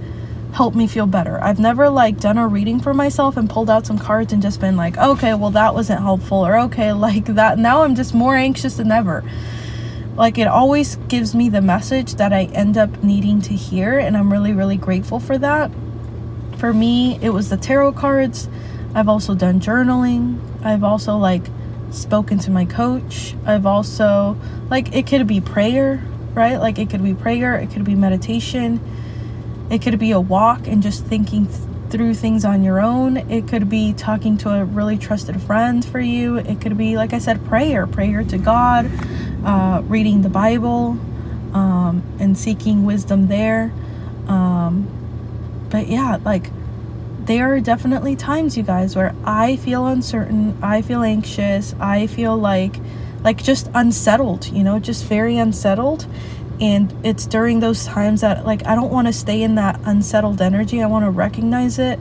help 0.54 0.74
me 0.74 0.88
feel 0.88 1.06
better. 1.06 1.42
I've 1.42 1.60
never 1.60 1.90
like 1.90 2.20
done 2.20 2.38
a 2.38 2.48
reading 2.48 2.80
for 2.80 2.94
myself 2.94 3.38
and 3.38 3.50
pulled 3.50 3.70
out 3.70 3.86
some 3.86 4.00
cards 4.00 4.34
and 4.34 4.42
just 4.42 4.60
been 4.60 4.76
like, 4.76 4.98
"Okay, 4.98 5.36
well 5.36 5.52
that 5.52 5.76
wasn't 5.76 6.02
helpful." 6.02 6.46
Or 6.46 6.58
okay, 6.62 6.92
like 7.08 7.26
that 7.26 7.60
now 7.60 7.84
I'm 7.84 7.94
just 7.96 8.16
more 8.16 8.36
anxious 8.36 8.78
than 8.78 8.92
ever. 8.92 9.24
Like 10.16 10.40
it 10.40 10.48
always 10.48 10.96
gives 11.08 11.36
me 11.36 11.50
the 11.50 11.62
message 11.62 12.16
that 12.16 12.34
I 12.34 12.46
end 12.46 12.78
up 12.78 13.04
needing 13.04 13.42
to 13.44 13.54
hear 13.54 14.00
and 14.00 14.18
I'm 14.18 14.32
really 14.32 14.54
really 14.54 14.78
grateful 14.78 15.20
for 15.20 15.38
that. 15.38 15.70
For 16.58 16.74
me, 16.74 17.20
it 17.22 17.30
was 17.30 17.50
the 17.50 17.58
tarot 17.58 17.94
cards 17.94 18.50
I've 18.94 19.08
also 19.08 19.36
done 19.36 19.60
journaling. 19.60 20.40
I've 20.64 20.84
also 20.84 21.18
like 21.18 21.44
spoken 21.92 22.40
to 22.40 22.52
my 22.52 22.66
coach. 22.66 23.36
I've 23.46 23.66
also 23.66 24.38
like 24.70 24.96
it 24.96 25.08
could 25.08 25.28
be 25.28 25.42
prayer, 25.42 26.04
right? 26.34 26.58
Like 26.58 26.80
it 26.80 26.90
could 26.90 27.04
be 27.04 27.14
prayer, 27.14 27.56
it 27.56 27.72
could 27.72 27.84
be 27.84 27.96
meditation. 27.96 28.80
It 29.70 29.82
could 29.82 29.98
be 30.00 30.12
a 30.12 30.20
walk 30.20 30.68
and 30.68 30.84
just 30.84 31.06
thinking 31.06 31.48
th- 31.48 31.60
through 31.90 32.16
things 32.16 32.44
on 32.44 32.64
your 32.64 32.82
own. 32.82 33.18
It 33.18 33.48
could 33.48 33.70
be 33.70 33.94
talking 33.94 34.38
to 34.40 34.50
a 34.50 34.66
really 34.66 34.98
trusted 34.98 35.42
friend 35.42 35.84
for 35.84 36.00
you. 36.00 36.38
It 36.38 36.60
could 36.60 36.78
be, 36.78 36.98
like 36.98 37.14
I 37.14 37.20
said, 37.20 37.46
prayer, 37.46 37.88
prayer 37.88 38.24
to 38.24 38.38
God, 38.38 38.92
uh, 39.46 39.82
reading 39.86 40.24
the 40.24 40.30
Bible, 40.30 40.98
um, 41.54 42.04
and 42.20 42.38
seeking 42.38 42.86
wisdom 42.86 43.28
there. 43.28 43.72
Um, 44.28 44.88
but 45.70 45.88
yeah, 45.88 46.18
like 46.24 46.50
there 47.26 47.54
are 47.54 47.60
definitely 47.60 48.16
times 48.16 48.58
you 48.58 48.64
guys 48.64 48.96
where 48.96 49.16
I 49.24 49.56
feel 49.58 49.86
uncertain, 49.86 50.58
I 50.62 50.82
feel 50.82 51.04
anxious, 51.04 51.76
I 51.80 52.08
feel 52.08 52.38
like 52.38 52.76
like 53.24 53.44
just 53.44 53.70
unsettled, 53.76 54.48
you 54.48 54.64
know, 54.64 54.80
just 54.80 55.06
very 55.06 55.38
unsettled. 55.38 56.08
And 56.60 56.94
it's 57.04 57.28
during 57.28 57.60
those 57.60 57.86
times 57.86 58.22
that 58.22 58.46
like 58.46 58.66
I 58.66 58.76
don't 58.76 58.92
want 58.92 59.08
to 59.08 59.14
stay 59.14 59.44
in 59.44 59.56
that 59.56 59.80
unsettled 59.86 60.42
energy. 60.42 60.82
I 60.82 60.88
want 60.88 61.06
to 61.06 61.12
recognize 61.12 61.78
it 61.78 62.00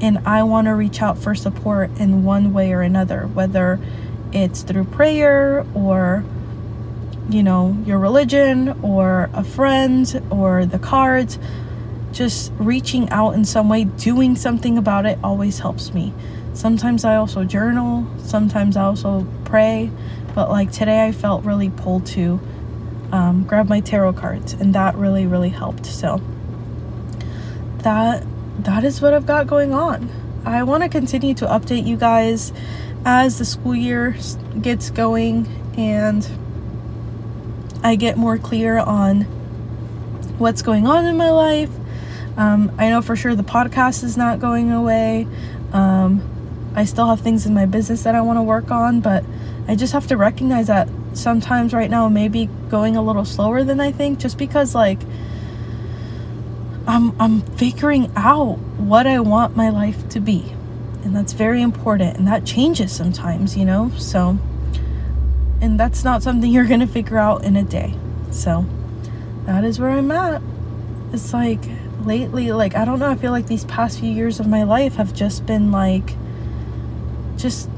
and 0.00 0.18
I 0.26 0.44
want 0.44 0.66
to 0.66 0.74
reach 0.74 1.02
out 1.02 1.18
for 1.18 1.34
support 1.34 1.90
in 1.98 2.24
one 2.24 2.52
way 2.52 2.72
or 2.72 2.82
another, 2.82 3.26
whether 3.26 3.80
it's 4.32 4.62
through 4.62 4.84
prayer 4.84 5.66
or 5.74 6.24
you 7.28 7.42
know, 7.44 7.76
your 7.86 7.98
religion 7.98 8.80
or 8.82 9.30
a 9.32 9.44
friend 9.44 10.20
or 10.30 10.66
the 10.66 10.78
cards 10.78 11.38
just 12.12 12.52
reaching 12.58 13.08
out 13.10 13.34
in 13.34 13.44
some 13.44 13.68
way, 13.68 13.84
doing 13.84 14.36
something 14.36 14.78
about 14.78 15.06
it 15.06 15.18
always 15.22 15.58
helps 15.58 15.92
me. 15.94 16.12
Sometimes 16.54 17.04
I 17.04 17.16
also 17.16 17.44
journal, 17.44 18.06
sometimes 18.18 18.76
I 18.76 18.82
also 18.82 19.26
pray, 19.44 19.90
but 20.34 20.50
like 20.50 20.72
today 20.72 21.06
I 21.06 21.12
felt 21.12 21.44
really 21.44 21.70
pulled 21.70 22.06
to 22.06 22.40
um, 23.12 23.44
grab 23.44 23.68
my 23.68 23.80
tarot 23.80 24.14
cards, 24.14 24.52
and 24.52 24.74
that 24.74 24.94
really, 24.96 25.26
really 25.26 25.48
helped. 25.48 25.86
So 25.86 26.20
that 27.78 28.24
that 28.64 28.84
is 28.84 29.00
what 29.00 29.14
I've 29.14 29.26
got 29.26 29.46
going 29.46 29.72
on. 29.72 30.10
I 30.44 30.62
want 30.64 30.82
to 30.82 30.88
continue 30.88 31.34
to 31.34 31.46
update 31.46 31.86
you 31.86 31.96
guys 31.96 32.52
as 33.04 33.38
the 33.38 33.44
school 33.44 33.74
year 33.74 34.16
gets 34.60 34.90
going 34.90 35.46
and 35.76 36.28
I 37.82 37.96
get 37.96 38.18
more 38.18 38.36
clear 38.36 38.78
on 38.78 39.22
what's 40.38 40.62
going 40.62 40.86
on 40.86 41.06
in 41.06 41.16
my 41.16 41.30
life 41.30 41.70
um, 42.36 42.72
I 42.78 42.88
know 42.90 43.02
for 43.02 43.16
sure 43.16 43.34
the 43.34 43.42
podcast 43.42 44.04
is 44.04 44.16
not 44.16 44.40
going 44.40 44.72
away. 44.72 45.26
Um, 45.72 46.22
I 46.74 46.84
still 46.84 47.08
have 47.08 47.20
things 47.20 47.46
in 47.46 47.54
my 47.54 47.66
business 47.66 48.04
that 48.04 48.14
I 48.14 48.20
want 48.20 48.38
to 48.38 48.42
work 48.42 48.70
on, 48.70 49.00
but 49.00 49.24
I 49.66 49.74
just 49.74 49.92
have 49.92 50.06
to 50.08 50.16
recognize 50.16 50.68
that 50.68 50.88
sometimes 51.12 51.72
right 51.72 51.90
now 51.90 52.08
maybe 52.08 52.48
going 52.68 52.96
a 52.96 53.02
little 53.02 53.24
slower 53.24 53.64
than 53.64 53.80
I 53.80 53.90
think 53.92 54.18
just 54.18 54.38
because 54.38 54.74
like 54.74 55.00
I'm 56.86 57.20
I'm 57.20 57.42
figuring 57.56 58.10
out 58.16 58.58
what 58.78 59.06
I 59.06 59.20
want 59.20 59.56
my 59.56 59.70
life 59.70 60.08
to 60.10 60.20
be. 60.20 60.52
And 61.04 61.16
that's 61.16 61.32
very 61.32 61.62
important 61.62 62.16
and 62.16 62.26
that 62.28 62.44
changes 62.44 62.92
sometimes, 62.92 63.56
you 63.56 63.64
know? 63.64 63.90
So 63.96 64.38
and 65.60 65.78
that's 65.78 66.04
not 66.04 66.22
something 66.22 66.50
you're 66.52 66.66
going 66.66 66.80
to 66.80 66.86
figure 66.86 67.18
out 67.18 67.44
in 67.44 67.56
a 67.56 67.62
day. 67.62 67.94
So 68.30 68.64
that 69.46 69.64
is 69.64 69.78
where 69.80 69.90
I'm 69.90 70.10
at. 70.10 70.42
It's 71.12 71.32
like 71.32 71.62
lately 72.06 72.52
like 72.52 72.74
i 72.74 72.84
don't 72.84 72.98
know 72.98 73.08
i 73.08 73.14
feel 73.14 73.32
like 73.32 73.46
these 73.46 73.64
past 73.64 74.00
few 74.00 74.10
years 74.10 74.40
of 74.40 74.46
my 74.46 74.62
life 74.62 74.94
have 74.94 75.12
just 75.14 75.46
been 75.46 75.70
like 75.70 76.14
just 77.36 77.68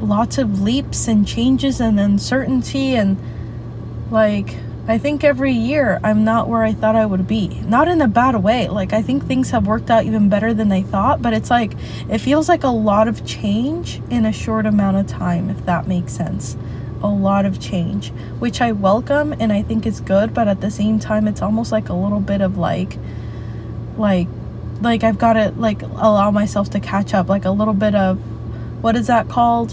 lots 0.00 0.38
of 0.38 0.60
leaps 0.60 1.08
and 1.08 1.26
changes 1.26 1.80
and 1.80 1.98
uncertainty 1.98 2.94
and 2.94 3.16
like 4.10 4.54
i 4.88 4.98
think 4.98 5.24
every 5.24 5.52
year 5.52 5.98
i'm 6.04 6.24
not 6.24 6.48
where 6.48 6.62
i 6.62 6.72
thought 6.72 6.94
i 6.94 7.04
would 7.04 7.26
be. 7.26 7.48
Not 7.66 7.88
in 7.88 8.00
a 8.02 8.08
bad 8.08 8.36
way 8.36 8.68
like 8.68 8.92
i 8.92 9.02
think 9.02 9.24
things 9.24 9.50
have 9.50 9.66
worked 9.66 9.90
out 9.90 10.04
even 10.04 10.28
better 10.28 10.52
than 10.52 10.70
i 10.70 10.82
thought 10.82 11.22
but 11.22 11.32
it's 11.32 11.50
like 11.50 11.72
it 12.08 12.18
feels 12.18 12.48
like 12.48 12.62
a 12.62 12.68
lot 12.68 13.08
of 13.08 13.24
change 13.26 14.00
in 14.10 14.26
a 14.26 14.32
short 14.32 14.66
amount 14.66 14.98
of 14.98 15.06
time 15.06 15.50
if 15.50 15.64
that 15.66 15.86
makes 15.86 16.12
sense. 16.12 16.56
A 17.02 17.08
lot 17.08 17.44
of 17.44 17.60
change 17.60 18.10
which 18.38 18.60
i 18.60 18.72
welcome 18.72 19.32
and 19.38 19.52
i 19.52 19.62
think 19.62 19.86
is 19.86 20.00
good 20.00 20.34
but 20.34 20.48
at 20.48 20.60
the 20.60 20.70
same 20.70 20.98
time 20.98 21.28
it's 21.28 21.42
almost 21.42 21.70
like 21.72 21.88
a 21.88 21.94
little 21.94 22.20
bit 22.20 22.40
of 22.40 22.58
like 22.58 22.98
like 23.98 24.28
like 24.80 25.04
I've 25.04 25.18
got 25.18 25.34
to 25.34 25.52
like 25.56 25.82
allow 25.82 26.30
myself 26.30 26.70
to 26.70 26.80
catch 26.80 27.14
up 27.14 27.28
like 27.28 27.44
a 27.44 27.50
little 27.50 27.74
bit 27.74 27.94
of 27.94 28.18
what 28.82 28.96
is 28.96 29.06
that 29.06 29.28
called? 29.28 29.72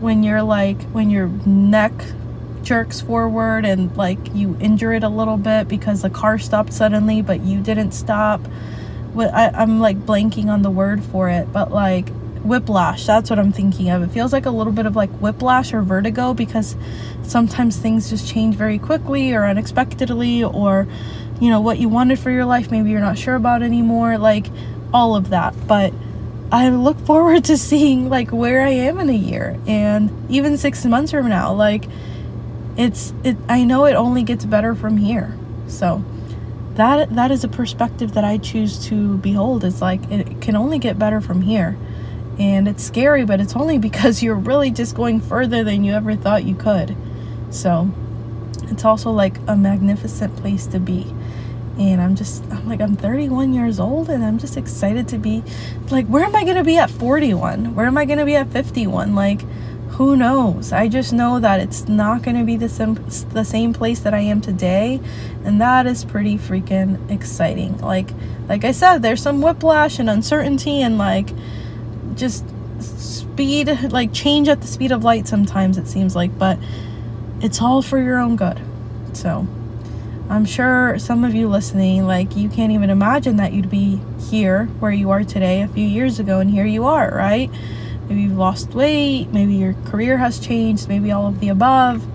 When 0.00 0.22
you're 0.22 0.42
like 0.42 0.80
when 0.90 1.10
your 1.10 1.28
neck 1.46 1.92
jerks 2.62 3.00
forward 3.00 3.64
and 3.64 3.94
like 3.96 4.18
you 4.34 4.56
injure 4.58 4.92
it 4.92 5.04
a 5.04 5.08
little 5.08 5.36
bit 5.36 5.68
because 5.68 6.02
the 6.02 6.10
car 6.10 6.38
stopped 6.38 6.72
suddenly 6.72 7.22
but 7.22 7.40
you 7.40 7.60
didn't 7.60 7.92
stop. 7.92 8.40
I, 9.16 9.50
i'm 9.54 9.78
like 9.78 9.96
blanking 9.98 10.46
on 10.46 10.62
the 10.62 10.70
word 10.70 11.04
for 11.04 11.28
it 11.28 11.52
but 11.52 11.70
like 11.70 12.08
whiplash 12.42 13.06
that's 13.06 13.30
what 13.30 13.38
i'm 13.38 13.52
thinking 13.52 13.90
of. 13.90 14.02
It 14.02 14.08
feels 14.08 14.32
like 14.32 14.46
a 14.46 14.50
little 14.50 14.72
bit 14.72 14.86
of 14.86 14.96
like 14.96 15.10
whiplash 15.20 15.72
or 15.72 15.82
vertigo 15.82 16.34
because 16.34 16.74
sometimes 17.22 17.76
things 17.76 18.10
just 18.10 18.28
change 18.28 18.56
very 18.56 18.78
quickly 18.78 19.32
or 19.32 19.44
unexpectedly 19.44 20.42
or 20.42 20.88
you 21.40 21.50
know 21.50 21.60
what 21.60 21.78
you 21.78 21.88
wanted 21.88 22.18
for 22.18 22.30
your 22.30 22.44
life 22.44 22.70
maybe 22.70 22.90
you're 22.90 23.00
not 23.00 23.18
sure 23.18 23.34
about 23.34 23.62
anymore 23.62 24.18
like 24.18 24.46
all 24.92 25.16
of 25.16 25.30
that 25.30 25.54
but 25.66 25.92
I 26.52 26.68
look 26.68 26.98
forward 27.06 27.44
to 27.44 27.56
seeing 27.56 28.08
like 28.08 28.30
where 28.30 28.62
I 28.62 28.70
am 28.70 29.00
in 29.00 29.10
a 29.10 29.14
year 29.14 29.58
and 29.66 30.10
even 30.30 30.56
6 30.56 30.84
months 30.86 31.10
from 31.10 31.28
now. 31.28 31.52
Like 31.52 31.86
it's 32.76 33.12
it 33.22 33.36
I 33.48 33.64
know 33.64 33.84
it 33.84 33.94
only 33.94 34.22
gets 34.22 34.44
better 34.44 34.74
from 34.74 34.96
here. 34.96 35.36
So 35.66 36.04
that 36.74 37.14
that 37.14 37.30
is 37.30 37.44
a 37.44 37.48
perspective 37.48 38.14
that 38.14 38.24
I 38.24 38.38
choose 38.38 38.86
to 38.86 39.18
behold. 39.18 39.64
It's 39.64 39.80
like 39.80 40.10
it 40.10 40.40
can 40.40 40.56
only 40.56 40.78
get 40.78 40.98
better 40.98 41.20
from 41.20 41.42
here. 41.42 41.76
And 42.38 42.66
it's 42.66 42.82
scary, 42.82 43.24
but 43.24 43.40
it's 43.40 43.54
only 43.56 43.78
because 43.88 44.22
you're 44.22 44.34
really 44.34 44.70
just 44.70 44.94
going 44.94 45.20
further 45.20 45.64
than 45.64 45.84
you 45.84 45.92
ever 45.92 46.14
thought 46.14 46.44
you 46.44 46.54
could. 46.54 46.96
So 47.50 47.90
it's 48.64 48.84
also 48.84 49.10
like 49.10 49.38
a 49.48 49.56
magnificent 49.56 50.36
place 50.36 50.66
to 50.68 50.80
be. 50.80 51.12
And 51.78 52.00
I'm 52.00 52.14
just, 52.14 52.44
I'm 52.50 52.68
like, 52.68 52.80
I'm 52.80 52.94
31 52.96 53.52
years 53.52 53.80
old 53.80 54.08
and 54.08 54.24
I'm 54.24 54.38
just 54.38 54.56
excited 54.56 55.08
to 55.08 55.18
be 55.18 55.42
like, 55.90 56.06
where 56.06 56.24
am 56.24 56.36
I 56.36 56.44
going 56.44 56.56
to 56.56 56.64
be 56.64 56.76
at 56.76 56.90
41? 56.90 57.74
Where 57.74 57.86
am 57.86 57.98
I 57.98 58.04
going 58.04 58.18
to 58.18 58.24
be 58.24 58.36
at 58.36 58.48
51? 58.48 59.14
Like, 59.14 59.42
who 59.94 60.16
knows? 60.16 60.72
I 60.72 60.88
just 60.88 61.12
know 61.12 61.38
that 61.40 61.60
it's 61.60 61.88
not 61.88 62.22
going 62.22 62.36
to 62.36 62.44
be 62.44 62.56
the 62.56 62.68
same, 62.68 62.94
the 63.32 63.44
same 63.44 63.72
place 63.72 64.00
that 64.00 64.14
I 64.14 64.20
am 64.20 64.40
today. 64.40 65.00
And 65.44 65.60
that 65.60 65.86
is 65.86 66.04
pretty 66.04 66.36
freaking 66.36 67.10
exciting. 67.10 67.78
Like, 67.78 68.10
like 68.48 68.64
I 68.64 68.72
said, 68.72 69.02
there's 69.02 69.22
some 69.22 69.40
whiplash 69.40 69.98
and 69.98 70.10
uncertainty 70.10 70.80
and 70.80 70.98
like 70.98 71.30
just 72.14 72.44
speed, 72.80 73.68
like 73.90 74.12
change 74.12 74.48
at 74.48 74.60
the 74.60 74.66
speed 74.66 74.92
of 74.92 75.04
light 75.04 75.26
sometimes 75.26 75.78
it 75.78 75.86
seems 75.88 76.14
like, 76.14 76.36
but 76.38 76.58
it's 77.40 77.60
all 77.60 77.82
for 77.82 77.98
your 77.98 78.18
own 78.18 78.36
good. 78.36 78.60
So, 79.12 79.46
I'm 80.28 80.46
sure 80.46 80.98
some 80.98 81.22
of 81.22 81.34
you 81.34 81.48
listening, 81.48 82.06
like, 82.06 82.34
you 82.34 82.48
can't 82.48 82.72
even 82.72 82.88
imagine 82.88 83.36
that 83.36 83.52
you'd 83.52 83.70
be 83.70 84.00
here 84.30 84.64
where 84.80 84.90
you 84.90 85.10
are 85.10 85.22
today 85.22 85.62
a 85.62 85.68
few 85.68 85.86
years 85.86 86.18
ago, 86.18 86.40
and 86.40 86.50
here 86.50 86.64
you 86.64 86.86
are, 86.86 87.10
right? 87.14 87.50
Maybe 88.08 88.22
you've 88.22 88.38
lost 88.38 88.74
weight, 88.74 89.28
maybe 89.32 89.54
your 89.54 89.74
career 89.84 90.16
has 90.16 90.38
changed, 90.38 90.88
maybe 90.88 91.12
all 91.12 91.26
of 91.26 91.40
the 91.40 91.48
above. 91.48 92.06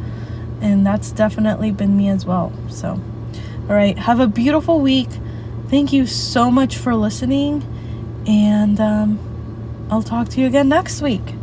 And 0.61 0.85
that's 0.85 1.11
definitely 1.11 1.71
been 1.71 1.95
me 1.95 2.09
as 2.09 2.25
well. 2.25 2.51
So, 2.69 2.89
all 2.89 3.75
right, 3.75 3.97
have 3.97 4.19
a 4.19 4.27
beautiful 4.27 4.81
week. 4.81 5.09
Thank 5.69 5.93
you 5.93 6.07
so 6.07 6.49
much 6.49 6.77
for 6.77 6.95
listening, 6.95 7.63
and 8.27 8.79
um, 8.79 9.87
I'll 9.91 10.03
talk 10.03 10.29
to 10.29 10.41
you 10.41 10.47
again 10.47 10.67
next 10.67 11.01
week. 11.01 11.35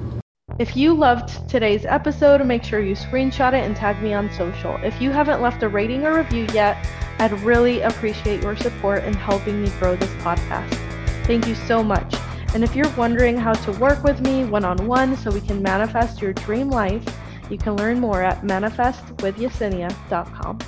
If 0.58 0.74
you 0.74 0.94
loved 0.94 1.46
today's 1.50 1.84
episode, 1.84 2.42
make 2.46 2.64
sure 2.64 2.80
you 2.80 2.94
screenshot 2.94 3.52
it 3.52 3.66
and 3.66 3.76
tag 3.76 4.02
me 4.02 4.14
on 4.14 4.32
social. 4.32 4.78
If 4.82 5.02
you 5.02 5.10
haven't 5.10 5.42
left 5.42 5.62
a 5.62 5.68
rating 5.68 6.06
or 6.06 6.16
review 6.16 6.46
yet, 6.54 6.88
I'd 7.18 7.38
really 7.42 7.82
appreciate 7.82 8.42
your 8.42 8.56
support 8.56 9.04
in 9.04 9.12
helping 9.12 9.62
me 9.62 9.68
grow 9.78 9.96
this 9.96 10.08
podcast. 10.22 10.72
Thank 11.26 11.46
you 11.46 11.54
so 11.54 11.82
much. 11.82 12.14
And 12.54 12.64
if 12.64 12.74
you're 12.74 12.88
wondering 12.96 13.36
how 13.36 13.52
to 13.52 13.72
work 13.72 14.02
with 14.02 14.22
me 14.22 14.44
one 14.44 14.64
on 14.64 14.78
one 14.86 15.14
so 15.14 15.30
we 15.30 15.42
can 15.42 15.60
manifest 15.60 16.22
your 16.22 16.32
dream 16.32 16.70
life, 16.70 17.04
you 17.50 17.58
can 17.58 17.76
learn 17.76 18.00
more 18.00 18.22
at 18.22 18.40
manifestwithyesenia.com. 18.40 20.58